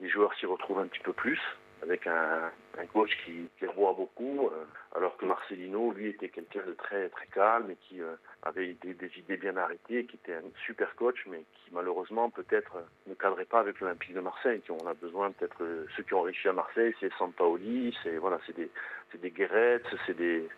les 0.00 0.08
joueurs 0.08 0.32
s'y 0.34 0.46
retrouvent 0.46 0.78
un 0.78 0.86
petit 0.86 1.00
peu 1.00 1.12
plus 1.12 1.40
avec 1.82 2.06
un, 2.06 2.50
coach 2.92 3.10
qui, 3.24 3.48
qui 3.58 3.66
beaucoup, 3.66 4.48
euh, 4.48 4.64
alors 4.94 5.16
que 5.16 5.26
Marcelino, 5.26 5.92
lui, 5.92 6.08
était 6.10 6.28
quelqu'un 6.28 6.64
de 6.66 6.72
très 6.72 7.08
très 7.08 7.26
calme 7.26 7.70
et 7.70 7.76
qui 7.76 8.00
euh, 8.00 8.14
avait 8.42 8.74
des, 8.82 8.96
idées 9.16 9.36
bien 9.36 9.56
arrêtées, 9.56 10.04
qui 10.06 10.16
était 10.16 10.34
un 10.34 10.42
super 10.64 10.94
coach, 10.96 11.18
mais 11.26 11.38
qui 11.38 11.72
malheureusement 11.72 12.30
peut-être 12.30 12.76
ne 13.06 13.14
cadrait 13.14 13.44
pas 13.44 13.60
avec 13.60 13.80
l'Olympique 13.80 14.14
de 14.14 14.20
Marseille. 14.20 14.60
Qui 14.60 14.70
on 14.70 14.86
a 14.86 14.94
besoin 14.94 15.32
peut-être 15.32 15.62
euh, 15.62 15.86
ceux 15.96 16.02
qui 16.02 16.14
ont 16.14 16.22
réussi 16.22 16.48
à 16.48 16.52
Marseille, 16.52 16.94
c'est 17.00 17.12
Sampaoli, 17.18 17.96
c'est 18.02 18.16
voilà, 18.16 18.38
c'est 18.46 18.56
des 18.56 18.70
c'est 19.10 19.20
des, 19.20 20.48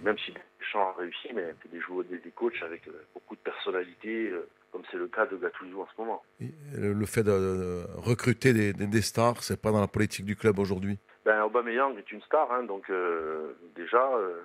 même 0.00 0.18
si 0.18 0.34
Deschamps 0.60 0.88
a 0.90 0.92
réussi, 0.98 1.28
mais 1.34 1.54
des 1.72 1.80
joueurs, 1.80 2.04
des, 2.04 2.18
des 2.18 2.30
coachs 2.30 2.62
avec 2.62 2.82
beaucoup 3.14 3.34
de 3.34 3.40
personnalité, 3.40 4.32
comme 4.70 4.82
c'est 4.90 4.96
le 4.96 5.08
cas 5.08 5.26
de 5.26 5.36
Gattuso 5.36 5.82
en 5.82 5.88
ce 5.94 6.00
moment. 6.00 6.22
le 6.40 7.06
fait 7.06 7.22
de 7.22 7.84
recruter 7.96 8.52
des, 8.52 8.72
des 8.72 9.02
stars, 9.02 9.42
c'est 9.42 9.60
pas 9.60 9.72
dans 9.72 9.80
la 9.80 9.88
politique 9.88 10.24
du 10.24 10.36
club 10.36 10.58
aujourd'hui? 10.58 10.98
Ben, 11.24 11.42
Aubameyang 11.42 11.98
est 11.98 12.10
une 12.12 12.22
star, 12.22 12.50
hein, 12.50 12.62
donc 12.62 12.88
euh, 12.88 13.52
déjà, 13.76 14.02
euh, 14.16 14.40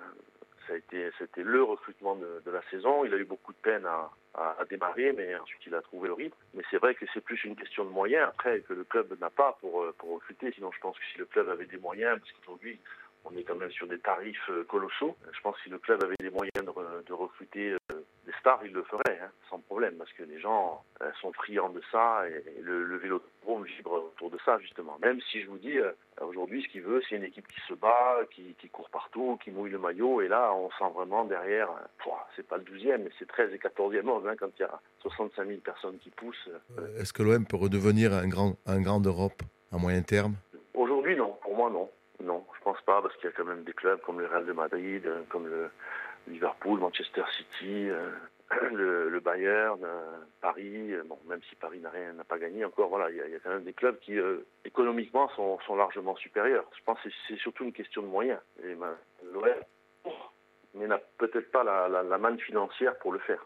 ça 0.66 0.74
a 0.74 0.76
été, 0.76 1.10
c'était 1.18 1.42
le 1.42 1.62
recrutement 1.62 2.16
de, 2.16 2.42
de, 2.44 2.50
la 2.50 2.60
saison. 2.70 3.04
Il 3.04 3.14
a 3.14 3.16
eu 3.16 3.24
beaucoup 3.24 3.52
de 3.52 3.58
peine 3.58 3.86
à, 3.86 4.10
à, 4.34 4.56
à, 4.60 4.64
démarrer, 4.66 5.12
mais 5.12 5.34
ensuite 5.36 5.62
il 5.66 5.74
a 5.74 5.80
trouvé 5.80 6.08
le 6.08 6.14
rythme. 6.14 6.36
Mais 6.54 6.62
c'est 6.70 6.76
vrai 6.76 6.94
que 6.94 7.06
c'est 7.14 7.22
plus 7.22 7.42
une 7.44 7.56
question 7.56 7.84
de 7.84 7.90
moyens 7.90 8.28
après 8.28 8.60
que 8.60 8.74
le 8.74 8.84
club 8.84 9.16
n'a 9.20 9.30
pas 9.30 9.56
pour, 9.60 9.82
euh, 9.82 9.94
pour 9.96 10.14
recruter. 10.16 10.52
Sinon, 10.52 10.70
je 10.72 10.80
pense 10.80 10.98
que 10.98 11.04
si 11.12 11.18
le 11.18 11.24
club 11.24 11.48
avait 11.48 11.66
des 11.66 11.78
moyens, 11.78 12.18
parce 12.18 12.32
qu'aujourd'hui, 12.32 12.78
on 13.30 13.36
est 13.36 13.42
quand 13.42 13.56
même 13.56 13.70
sur 13.70 13.86
des 13.86 13.98
tarifs 13.98 14.50
colossaux. 14.68 15.16
Je 15.32 15.40
pense 15.40 15.56
que 15.56 15.62
si 15.62 15.70
le 15.70 15.78
club 15.78 16.02
avait 16.02 16.16
des 16.20 16.30
moyens 16.30 16.64
de, 16.64 17.12
recruter 17.12 17.76
des 18.26 18.32
stars, 18.40 18.60
il 18.64 18.72
le 18.72 18.82
ferait, 18.82 19.20
hein, 19.22 19.30
sans 19.48 19.60
problème, 19.60 19.94
parce 19.94 20.12
que 20.12 20.24
les 20.24 20.40
gens 20.40 20.82
euh, 21.00 21.10
sont 21.20 21.32
friands 21.32 21.70
de 21.70 21.80
ça 21.92 22.28
et, 22.28 22.60
le, 22.60 22.84
le 22.84 22.96
vélodrome 22.96 23.64
vibre 23.64 23.92
autour 23.92 24.30
de 24.30 24.38
ça, 24.44 24.58
justement. 24.58 24.98
Même 25.00 25.20
si 25.30 25.42
je 25.42 25.48
vous 25.48 25.58
dis, 25.58 25.78
euh, 25.78 25.92
aujourd'hui, 26.20 26.62
ce 26.62 26.68
qu'il 26.68 26.82
veut, 26.82 27.00
c'est 27.08 27.16
une 27.16 27.24
équipe 27.24 27.46
qui 27.46 27.60
se 27.68 27.74
bat, 27.74 28.18
qui, 28.30 28.54
court 28.70 28.90
partout, 28.90 29.38
qui 29.42 29.50
mouille 29.52 29.70
le 29.70 29.78
maillot, 29.78 30.22
et 30.22 30.28
là, 30.28 30.52
on 30.52 30.70
sent 30.70 30.92
vraiment 30.94 31.24
derrière, 31.24 31.70
euh, 31.70 32.10
c'est 32.34 32.46
pas 32.46 32.56
le 32.56 32.64
12e, 32.64 32.98
mais 32.98 33.10
c'est 33.18 33.28
13 33.28 33.52
et 33.54 33.58
14e 33.58 34.08
homme, 34.08 34.26
hein, 34.26 34.34
quand 34.38 34.50
il 34.58 34.62
y 34.62 34.64
a 34.64 34.80
65 35.02 35.46
000 35.46 35.60
personnes 35.60 35.98
qui 35.98 36.10
poussent. 36.10 36.50
Est-ce 36.98 37.12
que 37.12 37.22
l'OM 37.22 37.46
peut 37.46 37.56
redevenir 37.56 38.12
un 38.12 38.28
grand, 38.28 38.56
un 38.66 38.80
grand 38.80 39.00
d'Europe 39.00 39.40
à 39.72 39.78
moyen 39.78 40.02
terme 40.02 40.34
Aujourd'hui, 40.74 41.16
non. 41.16 41.36
Pour 41.42 41.56
moi, 41.56 41.70
non. 41.70 41.88
Non, 42.22 42.44
je 42.58 42.64
pense 42.64 42.75
parce 42.86 43.14
qu'il 43.16 43.24
y 43.24 43.32
a 43.32 43.36
quand 43.36 43.44
même 43.44 43.64
des 43.64 43.72
clubs 43.72 44.00
comme 44.00 44.20
le 44.20 44.26
Real 44.26 44.46
de 44.46 44.52
Madrid, 44.52 45.02
comme 45.28 45.46
le 45.48 45.70
Liverpool, 46.28 46.80
Manchester 46.80 47.22
City, 47.36 47.90
euh, 47.90 48.10
le, 48.72 49.20
Bayern, 49.20 49.80
euh, 49.82 50.18
Paris. 50.40 50.92
Euh, 50.92 51.02
bon, 51.04 51.18
même 51.26 51.40
si 51.48 51.54
Paris 51.56 51.80
n'a 51.80 51.90
rien, 51.90 52.12
n'a 52.12 52.24
pas 52.24 52.38
gagné 52.38 52.64
encore, 52.64 52.88
voilà, 52.88 53.10
il 53.10 53.16
y, 53.16 53.34
a 53.34 53.38
quand 53.40 53.50
même 53.50 53.64
des 53.64 53.72
clubs 53.72 53.98
qui 54.00 54.18
économiquement 54.64 55.28
sont, 55.30 55.76
largement 55.76 56.16
supérieurs. 56.16 56.64
Je 56.76 56.82
pense 56.84 57.00
que 57.00 57.08
c'est 57.28 57.38
surtout 57.38 57.64
une 57.64 57.72
question 57.72 58.02
de 58.02 58.08
moyens. 58.08 58.40
Et 58.62 58.74
ben, 58.74 58.96
mais 60.74 60.86
n'a 60.86 61.00
peut-être 61.18 61.50
pas 61.50 61.64
la, 61.64 62.18
manne 62.18 62.38
financière 62.38 62.96
pour 62.98 63.12
le 63.12 63.18
faire. 63.20 63.44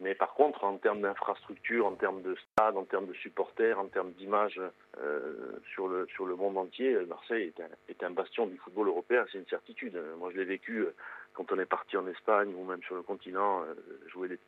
Mais 0.00 0.14
par 0.14 0.34
contre, 0.34 0.64
en 0.64 0.76
termes 0.76 1.02
d'infrastructure, 1.02 1.86
en 1.86 1.94
termes 1.94 2.22
de 2.22 2.36
stade, 2.36 2.76
en 2.76 2.84
termes 2.84 3.06
de 3.06 3.14
supporters, 3.14 3.78
en 3.78 3.86
termes 3.86 4.12
d'image 4.12 4.60
sur, 5.72 5.88
le, 5.88 6.06
sur 6.14 6.26
le 6.26 6.36
monde 6.36 6.58
entier, 6.58 6.96
Marseille 7.06 7.52
est 7.56 7.60
un, 7.60 7.68
est 7.88 8.02
un 8.02 8.10
bastion 8.10 8.46
du 8.46 8.56
football 8.58 8.88
européen, 8.88 9.24
c'est 9.30 9.38
une 9.38 9.46
certitude. 9.46 10.00
Moi, 10.18 10.30
je 10.32 10.38
l'ai 10.38 10.44
vécu 10.44 10.86
quand 11.34 11.52
on 11.52 11.58
est 11.58 11.66
parti 11.66 11.96
en 11.96 12.06
Espagne 12.06 12.54
ou 12.54 12.64
même 12.64 12.82
sur 12.82 12.94
le 12.94 13.02
continent, 13.02 13.64
jouer 14.08 14.28
des 14.28 14.38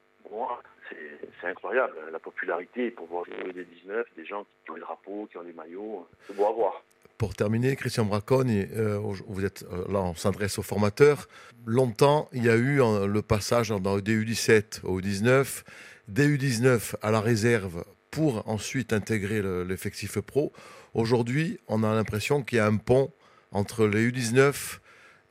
c'est 1.40 1.48
incroyable, 1.48 1.94
la 2.12 2.18
popularité 2.18 2.90
pour 2.90 3.06
voir 3.06 3.24
des 3.26 3.64
19, 3.64 4.06
des 4.16 4.24
gens 4.24 4.46
qui 4.64 4.70
ont 4.70 4.74
les 4.74 4.80
drapeaux, 4.80 5.28
qui 5.30 5.38
ont 5.38 5.42
les 5.42 5.52
maillots, 5.52 6.06
c'est 6.26 6.37
beau 6.37 6.46
à 6.46 6.52
voir. 6.52 6.82
Pour 7.18 7.35
terminer, 7.35 7.76
Christian 7.76 8.04
Braconne, 8.04 8.50
euh, 8.50 8.98
vous 8.98 9.44
êtes 9.44 9.64
euh, 9.70 9.85
là, 9.92 10.00
on 10.00 10.14
s'adresse 10.14 10.58
aux 10.58 10.62
formateurs. 10.62 11.28
Longtemps, 11.66 12.28
il 12.32 12.44
y 12.44 12.50
a 12.50 12.56
eu 12.56 12.78
le 12.78 13.22
passage 13.22 13.68
dans 13.68 13.94
le 13.94 14.02
DU17 14.02 14.85
au 14.85 15.00
U19, 15.00 15.62
DU19 16.11 16.96
à 17.00 17.11
la 17.11 17.20
réserve 17.20 17.85
pour 18.11 18.48
ensuite 18.48 18.92
intégrer 18.92 19.40
l'effectif 19.64 20.18
pro. 20.20 20.52
Aujourd'hui, 20.94 21.58
on 21.68 21.85
a 21.85 21.94
l'impression 21.94 22.42
qu'il 22.42 22.58
y 22.58 22.61
a 22.61 22.66
un 22.66 22.76
pont 22.76 23.12
entre 23.52 23.87
les 23.87 24.11
U19 24.11 24.38
euh, 24.38 24.78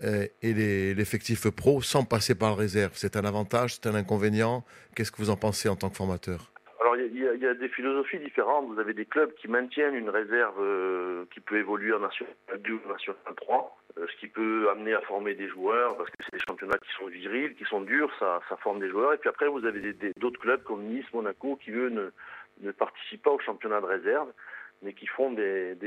et 0.03 0.53
l'effectif 0.93 1.49
pro 1.49 1.81
sans 1.81 2.03
passer 2.03 2.35
par 2.35 2.51
la 2.51 2.55
réserve. 2.55 2.91
C'est 2.95 3.15
un 3.15 3.25
avantage, 3.25 3.75
c'est 3.75 3.87
un 3.87 3.95
inconvénient. 3.95 4.63
Qu'est-ce 4.95 5.11
que 5.11 5.17
vous 5.17 5.29
en 5.29 5.37
pensez 5.37 5.69
en 5.69 5.75
tant 5.75 5.89
que 5.89 5.97
formateur? 5.97 6.51
Alors 6.81 6.97
il 6.97 7.15
y, 7.15 7.45
a 7.45 7.53
des 7.53 7.69
philosophies 7.69 8.17
différentes. 8.17 8.65
Vous 8.67 8.79
avez 8.79 8.95
des 8.95 9.05
clubs 9.05 9.31
qui 9.35 9.47
maintiennent 9.47 9.93
une 9.93 10.09
réserve 10.09 10.59
euh, 10.59 11.25
qui 11.31 11.39
peut 11.39 11.57
évoluer 11.57 11.93
en 11.93 11.99
National 11.99 12.33
2 12.59 12.73
ou 12.73 12.89
National 12.89 13.35
3, 13.35 13.77
euh, 13.97 14.07
ce 14.11 14.19
qui 14.19 14.27
peut 14.27 14.67
amener 14.71 14.93
à 14.93 15.01
former 15.01 15.35
des 15.35 15.47
joueurs, 15.47 15.95
parce 15.95 16.09
que 16.09 16.15
c'est 16.23 16.37
des 16.37 16.43
championnats 16.47 16.79
qui 16.79 16.91
sont 16.97 17.05
virils, 17.05 17.53
qui 17.53 17.65
sont 17.65 17.81
durs, 17.81 18.11
ça, 18.17 18.41
forme 18.63 18.79
des 18.79 18.89
joueurs. 18.89 19.13
Et 19.13 19.17
puis 19.17 19.29
après, 19.29 19.47
vous 19.47 19.63
avez 19.63 19.95
d'autres 20.17 20.39
clubs 20.39 20.63
comme 20.63 20.83
Nice, 20.85 21.05
Monaco, 21.13 21.55
qui 21.63 21.69
eux 21.69 21.89
ne, 21.89 22.09
ne, 22.61 22.71
participent 22.71 23.23
pas 23.23 23.31
au 23.31 23.39
championnat 23.39 23.79
de 23.79 23.85
réserve, 23.85 24.31
mais 24.81 24.93
qui 24.93 25.05
font 25.05 25.31
des, 25.31 25.77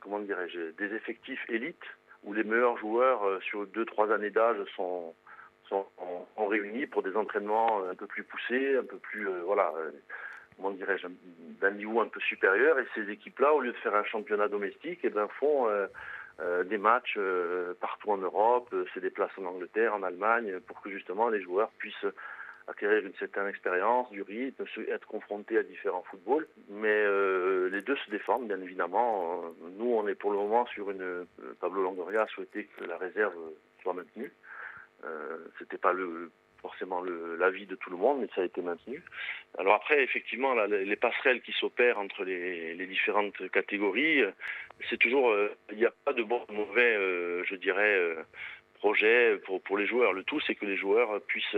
comment 0.00 0.18
des 0.18 0.92
effectifs 0.92 1.44
élites 1.48 1.86
où 2.24 2.32
les 2.32 2.44
meilleurs 2.44 2.76
joueurs 2.78 3.26
euh, 3.26 3.40
sur 3.40 3.66
deux 3.66 3.84
trois 3.84 4.12
années 4.12 4.30
d'âge 4.30 4.56
sont 4.76 5.14
sont, 5.68 5.86
réunis 6.36 6.86
pour 6.86 7.02
des 7.02 7.16
entraînements 7.16 7.82
un 7.90 7.94
peu 7.94 8.06
plus 8.06 8.22
poussés, 8.22 8.76
un 8.76 8.84
peu 8.84 8.98
plus 8.98 9.28
euh, 9.28 9.42
voilà 9.46 9.72
euh, 9.78 9.90
comment 10.56 10.70
dirais-je 10.70 11.06
d'un 11.60 11.70
niveau 11.70 12.00
un 12.00 12.08
peu 12.08 12.20
supérieur. 12.20 12.78
Et 12.78 12.86
ces 12.94 13.10
équipes-là 13.10 13.52
au 13.54 13.60
lieu 13.60 13.72
de 13.72 13.76
faire 13.78 13.94
un 13.94 14.04
championnat 14.04 14.48
domestique 14.48 15.00
eh 15.02 15.10
ben 15.10 15.26
font 15.40 15.68
des 16.64 16.78
matchs 16.78 17.18
partout 17.80 18.10
en 18.10 18.18
Europe, 18.18 18.74
se 18.92 19.00
déplacent 19.00 19.38
en 19.38 19.46
Angleterre, 19.46 19.94
en 19.94 20.02
Allemagne 20.02 20.60
pour 20.66 20.80
que 20.80 20.90
justement 20.90 21.28
les 21.28 21.40
joueurs 21.40 21.70
puissent 21.78 22.06
acquérir 22.66 23.04
une 23.04 23.14
certaine 23.14 23.46
expérience 23.46 24.10
du 24.10 24.22
rythme, 24.22 24.64
être 24.88 25.06
confrontés 25.06 25.58
à 25.58 25.62
différents 25.62 26.04
footballs. 26.10 26.46
Mais 26.70 26.88
euh, 26.88 27.68
les 27.70 27.82
deux 27.82 27.96
se 27.96 28.10
défendent, 28.10 28.48
bien 28.48 28.60
évidemment. 28.60 29.42
Nous, 29.78 29.92
on 29.92 30.06
est 30.08 30.14
pour 30.14 30.30
le 30.30 30.38
moment 30.38 30.66
sur 30.66 30.90
une. 30.90 31.02
Euh, 31.02 31.24
Pablo 31.60 31.82
Longoria 31.82 32.22
a 32.22 32.26
souhaité 32.28 32.68
que 32.76 32.84
la 32.84 32.96
réserve 32.96 33.34
soit 33.82 33.94
maintenue. 33.94 34.32
Euh, 35.04 35.38
C'était 35.58 35.78
pas 35.78 35.92
forcément 36.62 37.02
l'avis 37.02 37.66
de 37.66 37.74
tout 37.74 37.90
le 37.90 37.98
monde, 37.98 38.20
mais 38.22 38.28
ça 38.34 38.40
a 38.40 38.44
été 38.44 38.62
maintenu. 38.62 39.02
Alors 39.58 39.74
après, 39.74 40.02
effectivement, 40.02 40.54
les 40.64 40.96
passerelles 40.96 41.42
qui 41.42 41.52
s'opèrent 41.52 41.98
entre 41.98 42.24
les, 42.24 42.86
différentes 42.86 43.50
catégories, 43.50 44.22
c'est 44.88 44.96
toujours, 44.96 45.30
euh, 45.30 45.54
il 45.70 45.76
n'y 45.76 45.84
a 45.84 45.92
pas 46.06 46.14
de 46.14 46.22
bon 46.22 46.42
ou 46.48 46.52
mauvais, 46.54 46.94
je 47.44 47.54
dirais, 47.56 48.16
pour, 49.64 49.78
les 49.78 49.86
joueurs. 49.86 50.12
Le 50.12 50.22
tout, 50.24 50.40
c'est 50.40 50.54
que 50.54 50.66
les 50.66 50.76
joueurs 50.76 51.20
puissent 51.22 51.56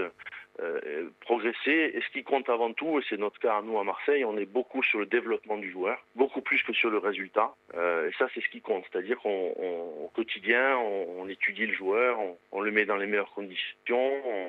euh, 0.61 1.11
progresser. 1.21 1.93
Et 1.95 2.01
ce 2.01 2.11
qui 2.13 2.23
compte 2.23 2.49
avant 2.49 2.73
tout, 2.73 2.99
et 2.99 3.03
c'est 3.09 3.19
notre 3.19 3.39
cas 3.39 3.59
à 3.59 3.63
nous 3.63 3.79
à 3.79 3.85
Marseille, 3.85 4.25
on 4.25 4.39
est 4.39 4.47
beaucoup 4.47 4.83
sur 4.83 4.99
le 4.99 5.07
développement 5.07 5.59
du 5.59 5.71
joueur, 5.71 5.99
beaucoup 6.15 6.41
plus 6.41 6.63
que 6.63 6.73
sur 6.73 6.91
le 6.91 6.99
résultat. 6.99 7.55
Euh, 7.75 8.09
et 8.09 8.13
ça, 8.19 8.27
c'est 8.35 8.41
ce 8.41 8.49
qui 8.49 8.61
compte. 8.61 8.85
C'est-à-dire 8.91 9.19
qu'au 9.19 10.11
quotidien, 10.15 10.79
on, 10.79 11.29
étudie 11.29 11.67
le 11.67 11.75
joueur, 11.75 12.19
on, 12.53 12.61
le 12.61 12.71
met 12.71 12.87
dans 12.87 12.97
les 12.97 13.07
meilleures 13.07 13.33
conditions, 13.33 13.67
on, 13.91 14.47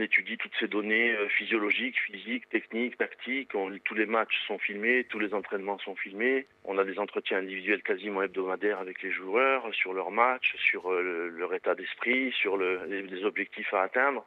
étudie 0.00 0.36
toutes 0.36 0.54
ces 0.58 0.68
données 0.68 1.12
euh, 1.12 1.28
physiologiques, 1.28 1.98
physiques, 2.00 2.48
techniques, 2.48 2.98
tactiques. 2.98 3.52
tous 3.84 3.94
les 3.94 4.06
matchs 4.06 4.36
sont 4.46 4.58
filmés, 4.58 5.04
tous 5.04 5.18
les 5.18 5.32
entraînements 5.32 5.78
sont 5.78 5.94
filmés. 5.94 6.46
On 6.64 6.78
a 6.78 6.84
des 6.84 6.98
entretiens 6.98 7.38
individuels 7.38 7.82
quasiment 7.82 8.22
hebdomadaires 8.22 8.80
avec 8.80 9.02
les 9.02 9.12
joueurs 9.12 9.72
sur 9.74 9.92
leur 9.92 10.10
match, 10.10 10.54
sur 10.56 10.90
leur 10.90 11.54
état 11.54 11.74
d'esprit, 11.74 12.32
sur 12.32 12.56
les 12.56 13.24
objectifs 13.24 13.72
à 13.72 13.82
atteindre 13.82 14.26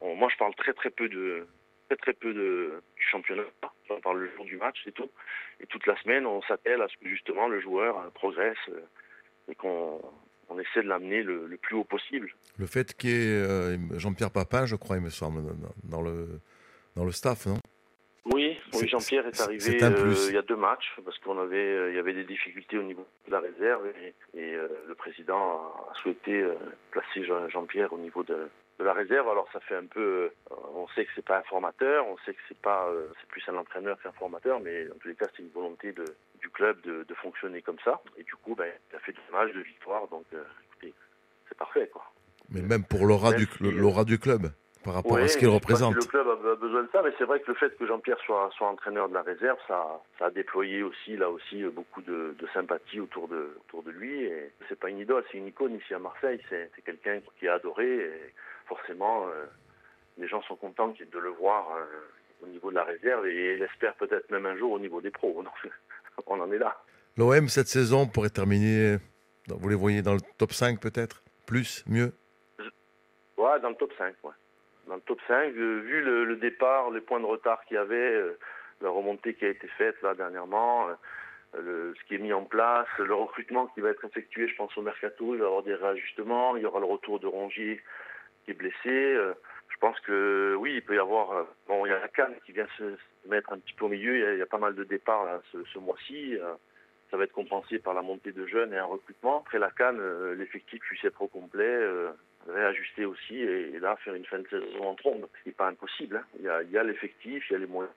moi, 0.00 0.28
je 0.30 0.36
parle 0.36 0.54
très 0.54 0.72
très 0.72 0.90
peu 0.90 1.08
de 1.08 1.46
très 1.88 1.96
très 1.96 2.12
peu 2.12 2.34
de, 2.34 2.82
du 2.96 3.04
championnat. 3.04 3.44
On 3.90 4.00
parle 4.00 4.20
le 4.20 4.30
jour 4.34 4.44
du 4.44 4.56
match, 4.56 4.80
c'est 4.84 4.92
tout. 4.92 5.10
Et 5.60 5.66
toute 5.66 5.86
la 5.86 5.96
semaine, 6.02 6.26
on 6.26 6.42
s'appelle 6.42 6.82
à 6.82 6.88
ce 6.88 6.96
que 6.96 7.08
justement 7.08 7.48
le 7.48 7.60
joueur 7.60 7.98
euh, 7.98 8.10
progresse 8.10 8.56
euh, 8.68 8.80
et 9.48 9.54
qu'on 9.54 10.00
on 10.48 10.58
essaie 10.58 10.82
de 10.82 10.88
l'amener 10.88 11.22
le, 11.22 11.48
plus 11.60 11.76
haut 11.76 11.84
possible. 11.84 12.32
Le 12.58 12.66
fait 12.66 12.94
qu'il 12.94 13.10
y 13.10 13.12
ait 13.12 13.42
euh, 13.42 13.76
Jean-Pierre 13.98 14.30
Papin, 14.30 14.66
je 14.66 14.76
crois, 14.76 14.96
il 14.96 15.02
me 15.02 15.10
semble, 15.10 15.42
dans 15.84 16.02
le, 16.02 16.40
dans 16.94 17.04
le 17.04 17.12
staff, 17.12 17.46
non? 17.46 17.58
Oui, 18.32 18.58
oui 18.74 18.88
Jean-Pierre 18.88 19.26
est, 19.26 19.40
arrivé 19.40 19.78
il 19.78 20.34
y 20.34 20.36
a 20.36 20.42
deux 20.42 20.56
matchs 20.56 20.92
parce 21.04 21.16
qu'on 21.20 21.38
avait, 21.38 21.90
il 21.90 21.94
y 21.94 21.98
avait 21.98 22.12
des 22.12 22.24
difficultés 22.24 22.76
au 22.76 22.82
niveau 22.82 23.06
de 23.26 23.30
la 23.30 23.38
réserve 23.38 23.86
et, 24.34 24.52
le 24.88 24.94
président 24.96 25.62
a 25.90 25.94
souhaité 26.02 26.44
placer 26.90 27.24
Jean-Pierre 27.24 27.92
au 27.92 27.98
niveau 27.98 28.24
de, 28.24 28.48
de 28.78 28.84
la 28.84 28.92
réserve. 28.92 29.28
Alors 29.28 29.48
ça 29.52 29.60
fait 29.60 29.76
un 29.76 29.86
peu, 29.86 30.30
euh, 30.50 30.54
on 30.74 30.86
sait 30.88 31.04
que 31.04 31.10
c'est 31.14 31.24
pas 31.24 31.38
un 31.38 31.42
formateur, 31.42 32.06
on 32.06 32.16
sait 32.24 32.34
que 32.34 32.40
c'est 32.48 32.58
pas, 32.58 32.88
euh, 32.88 33.08
c'est 33.20 33.28
plus 33.28 33.42
un 33.48 33.56
entraîneur 33.56 34.00
qu'un 34.02 34.12
formateur, 34.12 34.60
mais 34.60 34.86
en 34.90 34.98
tous 34.98 35.08
les 35.08 35.14
cas 35.14 35.26
c'est 35.34 35.42
une 35.42 35.50
volonté 35.50 35.92
de, 35.92 36.04
club 36.56 36.80
de, 36.82 37.04
de, 37.06 37.14
fonctionner 37.14 37.60
comme 37.62 37.78
ça. 37.84 38.00
Et 38.16 38.22
du 38.22 38.34
coup, 38.36 38.54
ben, 38.54 38.72
ça 38.90 38.98
fait 39.00 39.12
du 39.12 39.18
matchs 39.30 39.54
de 39.54 39.60
victoire, 39.60 40.08
donc 40.08 40.24
euh, 40.32 40.42
écoutez, 40.72 40.94
c'est 41.48 41.58
parfait 41.58 41.88
quoi. 41.92 42.04
Mais 42.48 42.62
même 42.62 42.84
pour 42.84 43.06
l'aura 43.06 43.32
du, 43.32 43.46
l'aura 43.60 44.04
du 44.04 44.18
club 44.18 44.50
par 44.84 44.94
rapport 44.94 45.16
à 45.16 45.26
ce 45.26 45.36
qu'il 45.36 45.48
représente. 45.48 45.96
Le 45.96 46.02
club 46.02 46.28
a 46.28 46.54
besoin 46.54 46.84
de 46.84 46.88
ça, 46.92 47.02
mais 47.02 47.10
c'est 47.18 47.24
vrai 47.24 47.40
que 47.40 47.50
le 47.50 47.56
fait 47.56 47.76
que 47.76 47.86
Jean-Pierre 47.86 48.20
soit, 48.24 48.50
soit 48.56 48.68
entraîneur 48.68 49.08
de 49.08 49.14
la 49.14 49.22
réserve, 49.22 49.58
ça, 49.66 50.00
ça 50.16 50.26
a 50.26 50.30
déployé 50.30 50.84
aussi 50.84 51.16
là 51.16 51.28
aussi 51.28 51.64
beaucoup 51.64 52.02
de, 52.02 52.36
de 52.38 52.46
sympathie 52.54 53.00
autour 53.00 53.26
de, 53.26 53.58
autour 53.62 53.82
de 53.82 53.90
lui. 53.90 54.22
Et 54.22 54.52
c'est 54.68 54.78
pas 54.78 54.88
une 54.88 55.00
idole, 55.00 55.24
c'est 55.30 55.38
une 55.38 55.48
icône 55.48 55.74
ici 55.74 55.92
à 55.92 55.98
Marseille. 55.98 56.40
C'est, 56.48 56.70
c'est 56.76 56.82
quelqu'un 56.82 57.18
qui 57.38 57.46
est 57.46 57.48
adoré. 57.48 57.96
Et, 57.96 58.32
forcément, 58.66 59.26
euh, 59.26 59.44
les 60.18 60.28
gens 60.28 60.42
sont 60.42 60.56
contents 60.56 60.88
de 60.88 61.18
le 61.18 61.30
voir 61.30 61.68
euh, 61.76 61.84
au 62.42 62.46
niveau 62.46 62.70
de 62.70 62.76
la 62.76 62.84
réserve 62.84 63.26
et 63.26 63.56
l'espèrent 63.56 63.94
peut-être 63.94 64.30
même 64.30 64.46
un 64.46 64.56
jour 64.56 64.72
au 64.72 64.78
niveau 64.78 65.00
des 65.00 65.10
pros. 65.10 65.42
On 66.26 66.40
en 66.40 66.50
est 66.52 66.58
là. 66.58 66.76
L'OM, 67.16 67.48
cette 67.48 67.68
saison, 67.68 68.06
pourrait 68.06 68.30
terminer, 68.30 68.98
vous 69.48 69.68
les 69.68 69.74
voyez 69.74 70.02
dans 70.02 70.14
le 70.14 70.20
top 70.38 70.52
5 70.52 70.80
peut-être? 70.80 71.22
Plus? 71.46 71.84
Mieux? 71.86 72.12
Ouais, 73.36 73.60
dans 73.60 73.70
le 73.70 73.76
top 73.76 73.92
5, 73.96 74.14
ouais. 74.24 74.32
Dans 74.86 74.96
le 74.96 75.00
top 75.02 75.18
5, 75.26 75.34
euh, 75.34 75.80
vu 75.80 76.02
le, 76.02 76.36
départ, 76.36 76.90
les 76.90 77.00
points 77.00 77.20
de 77.20 77.26
retard 77.26 77.64
qu'il 77.64 77.76
y 77.76 77.78
avait, 77.78 78.22
la 78.80 78.90
remontée 78.90 79.34
qui 79.34 79.44
a 79.44 79.48
été 79.48 79.66
faite 79.78 80.00
là 80.02 80.14
dernièrement, 80.14 80.88
le, 81.54 81.94
ce 81.98 82.04
qui 82.06 82.14
est 82.14 82.18
mis 82.18 82.32
en 82.32 82.44
place, 82.44 82.86
le 82.98 83.14
recrutement 83.14 83.66
qui 83.68 83.80
va 83.80 83.90
être 83.90 84.04
effectué, 84.04 84.48
je 84.48 84.56
pense, 84.56 84.76
au 84.76 84.82
mercato, 84.82 85.34
il 85.34 85.38
va 85.38 85.44
y 85.44 85.46
avoir 85.46 85.62
des 85.62 85.74
réajustements, 85.74 86.56
il 86.56 86.62
y 86.62 86.66
aura 86.66 86.80
le 86.80 86.86
retour 86.86 87.20
de 87.20 87.26
Rongier 87.26 87.80
qui 88.44 88.52
est 88.52 88.54
blessé. 88.54 88.74
Euh, 88.86 89.34
je 89.68 89.76
pense 89.78 89.98
que 90.00 90.56
oui, 90.58 90.74
il 90.74 90.82
peut 90.82 90.94
y 90.94 90.98
avoir. 90.98 91.32
Euh, 91.32 91.44
bon, 91.68 91.84
il 91.86 91.90
y 91.90 91.92
a 91.92 91.98
la 91.98 92.08
canne 92.08 92.34
qui 92.44 92.52
vient 92.52 92.66
se 92.78 92.96
mettre 93.26 93.52
un 93.52 93.58
petit 93.58 93.74
peu 93.74 93.86
au 93.86 93.88
milieu. 93.88 94.34
Il 94.34 94.38
y 94.38 94.42
a, 94.42 94.46
pas 94.46 94.58
mal 94.58 94.74
de 94.74 94.84
départs 94.84 95.40
ce, 95.52 95.78
mois-ci. 95.78 96.36
Euh, 96.36 96.54
ça 97.10 97.16
va 97.16 97.24
être 97.24 97.32
compensé 97.32 97.78
par 97.78 97.94
la 97.94 98.02
montée 98.02 98.32
de 98.32 98.46
jeunes 98.46 98.72
et 98.72 98.78
un 98.78 98.84
recrutement. 98.84 99.40
Après 99.40 99.58
la 99.58 99.70
canne, 99.70 100.00
l'effectif 100.34 100.80
puisse 100.80 101.04
être 101.04 101.22
au 101.22 101.28
complet, 101.28 101.78
réajuster 102.48 103.04
aussi 103.04 103.36
et, 103.36 103.78
là 103.78 103.94
faire 104.04 104.14
une 104.14 104.24
fin 104.24 104.40
de 104.40 104.48
saison 104.48 104.88
en 104.88 104.94
trombe. 104.96 105.28
Ce 105.44 105.48
n'est 105.48 105.54
pas 105.54 105.68
impossible. 105.68 106.16
Hein. 106.16 106.24
Il 106.64 106.72
y 106.72 106.78
a, 106.78 106.82
l'effectif, 106.82 107.44
il 107.48 107.52
y 107.52 107.56
a 107.56 107.58
les 107.60 107.66
moyens 107.66 107.94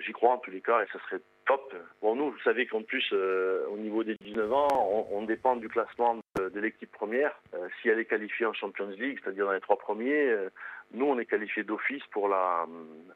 J'y 0.00 0.12
crois 0.12 0.32
en 0.32 0.38
tous 0.38 0.50
les 0.50 0.60
cas 0.60 0.82
et 0.82 0.86
ça 0.92 0.98
serait 1.06 1.22
top. 1.46 1.74
Bon, 2.02 2.14
nous, 2.14 2.30
vous 2.30 2.40
savez 2.40 2.66
qu'en 2.66 2.82
plus, 2.82 3.14
au 3.14 3.78
niveau 3.78 4.04
des 4.04 4.16
19 4.16 4.52
ans, 4.52 5.08
on 5.10 5.22
dépend 5.22 5.56
du 5.56 5.70
classement 5.70 6.21
de 6.38 6.60
l'équipe 6.60 6.90
première. 6.90 7.32
Euh, 7.54 7.68
si 7.80 7.88
elle 7.88 7.98
est 7.98 8.04
qualifiée 8.04 8.46
en 8.46 8.52
Champions 8.52 8.88
League, 8.88 9.18
c'est-à-dire 9.22 9.46
dans 9.46 9.52
les 9.52 9.60
trois 9.60 9.78
premiers, 9.78 10.28
euh, 10.28 10.48
nous 10.92 11.06
on 11.06 11.18
est 11.18 11.26
qualifié 11.26 11.62
d'office 11.62 12.02
pour 12.12 12.28
la, 12.28 12.66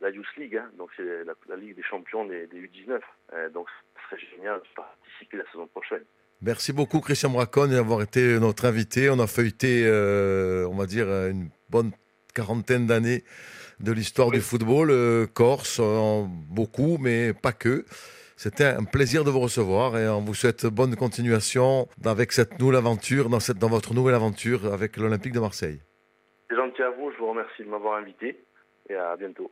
la 0.01 0.11
Youth 0.11 0.27
League, 0.37 0.57
hein. 0.57 0.71
donc 0.79 0.91
c'est 0.97 1.05
la, 1.25 1.57
Ligue 1.57 1.77
des 1.77 1.83
champions 1.83 2.25
des, 2.25 2.47
U19. 2.47 3.01
Euh, 3.33 3.49
donc 3.51 3.67
ce 3.95 4.17
serait 4.17 4.27
génial 4.37 4.61
de 4.61 4.67
participer 4.75 5.37
la 5.39 5.45
saison 5.51 5.67
prochaine. 5.69 6.05
Merci 6.43 6.73
beaucoup 6.73 7.01
Christian 7.01 7.31
Bracon 7.31 7.69
d'avoir 7.69 8.03
été 8.03 8.39
notre 8.39 8.67
invité. 8.67 9.09
On 9.09 9.19
a 9.19 9.27
feuilleté, 9.27 9.87
on 10.69 10.77
va 10.77 10.85
dire, 10.85 11.07
une 11.09 11.49
bonne 11.71 11.93
quarantaine 12.35 12.87
d'années 12.87 13.25
de 13.81 13.93
l'histoire 13.93 14.31
du 14.31 14.43
football 14.43 15.27
corse, 15.33 15.81
beaucoup, 16.51 16.99
mais 17.01 17.33
pas 17.33 17.53
que. 17.53 17.87
C'était 18.37 18.67
un 18.67 18.85
plaisir 18.85 19.25
de 19.25 19.31
vous 19.31 19.41
recevoir 19.41 19.97
et 19.97 20.07
on 20.09 20.21
vous 20.21 20.35
souhaite 20.35 20.67
bonne 20.67 20.95
continuation 20.95 21.89
avec 22.05 22.33
cette 22.33 22.61
nouvelle 22.61 22.77
aventure, 22.77 23.31
dans, 23.31 23.41
cette, 23.41 23.59
dans 23.59 23.71
votre 23.71 23.95
nouvelle 23.95 24.15
aventure 24.15 24.73
avec 24.73 24.99
l'Olympique 24.99 25.33
de 25.33 25.41
Marseille. 25.41 25.81
C'est 26.51 26.57
gentil 26.57 26.83
à 26.83 26.91
vous, 26.91 27.11
je 27.13 27.19
vous 27.19 27.31
remercie 27.31 27.63
de 27.63 27.69
m'avoir 27.69 27.99
invité. 27.99 28.45
et 28.91 28.95
à 28.95 29.17
bientôt. 29.17 29.51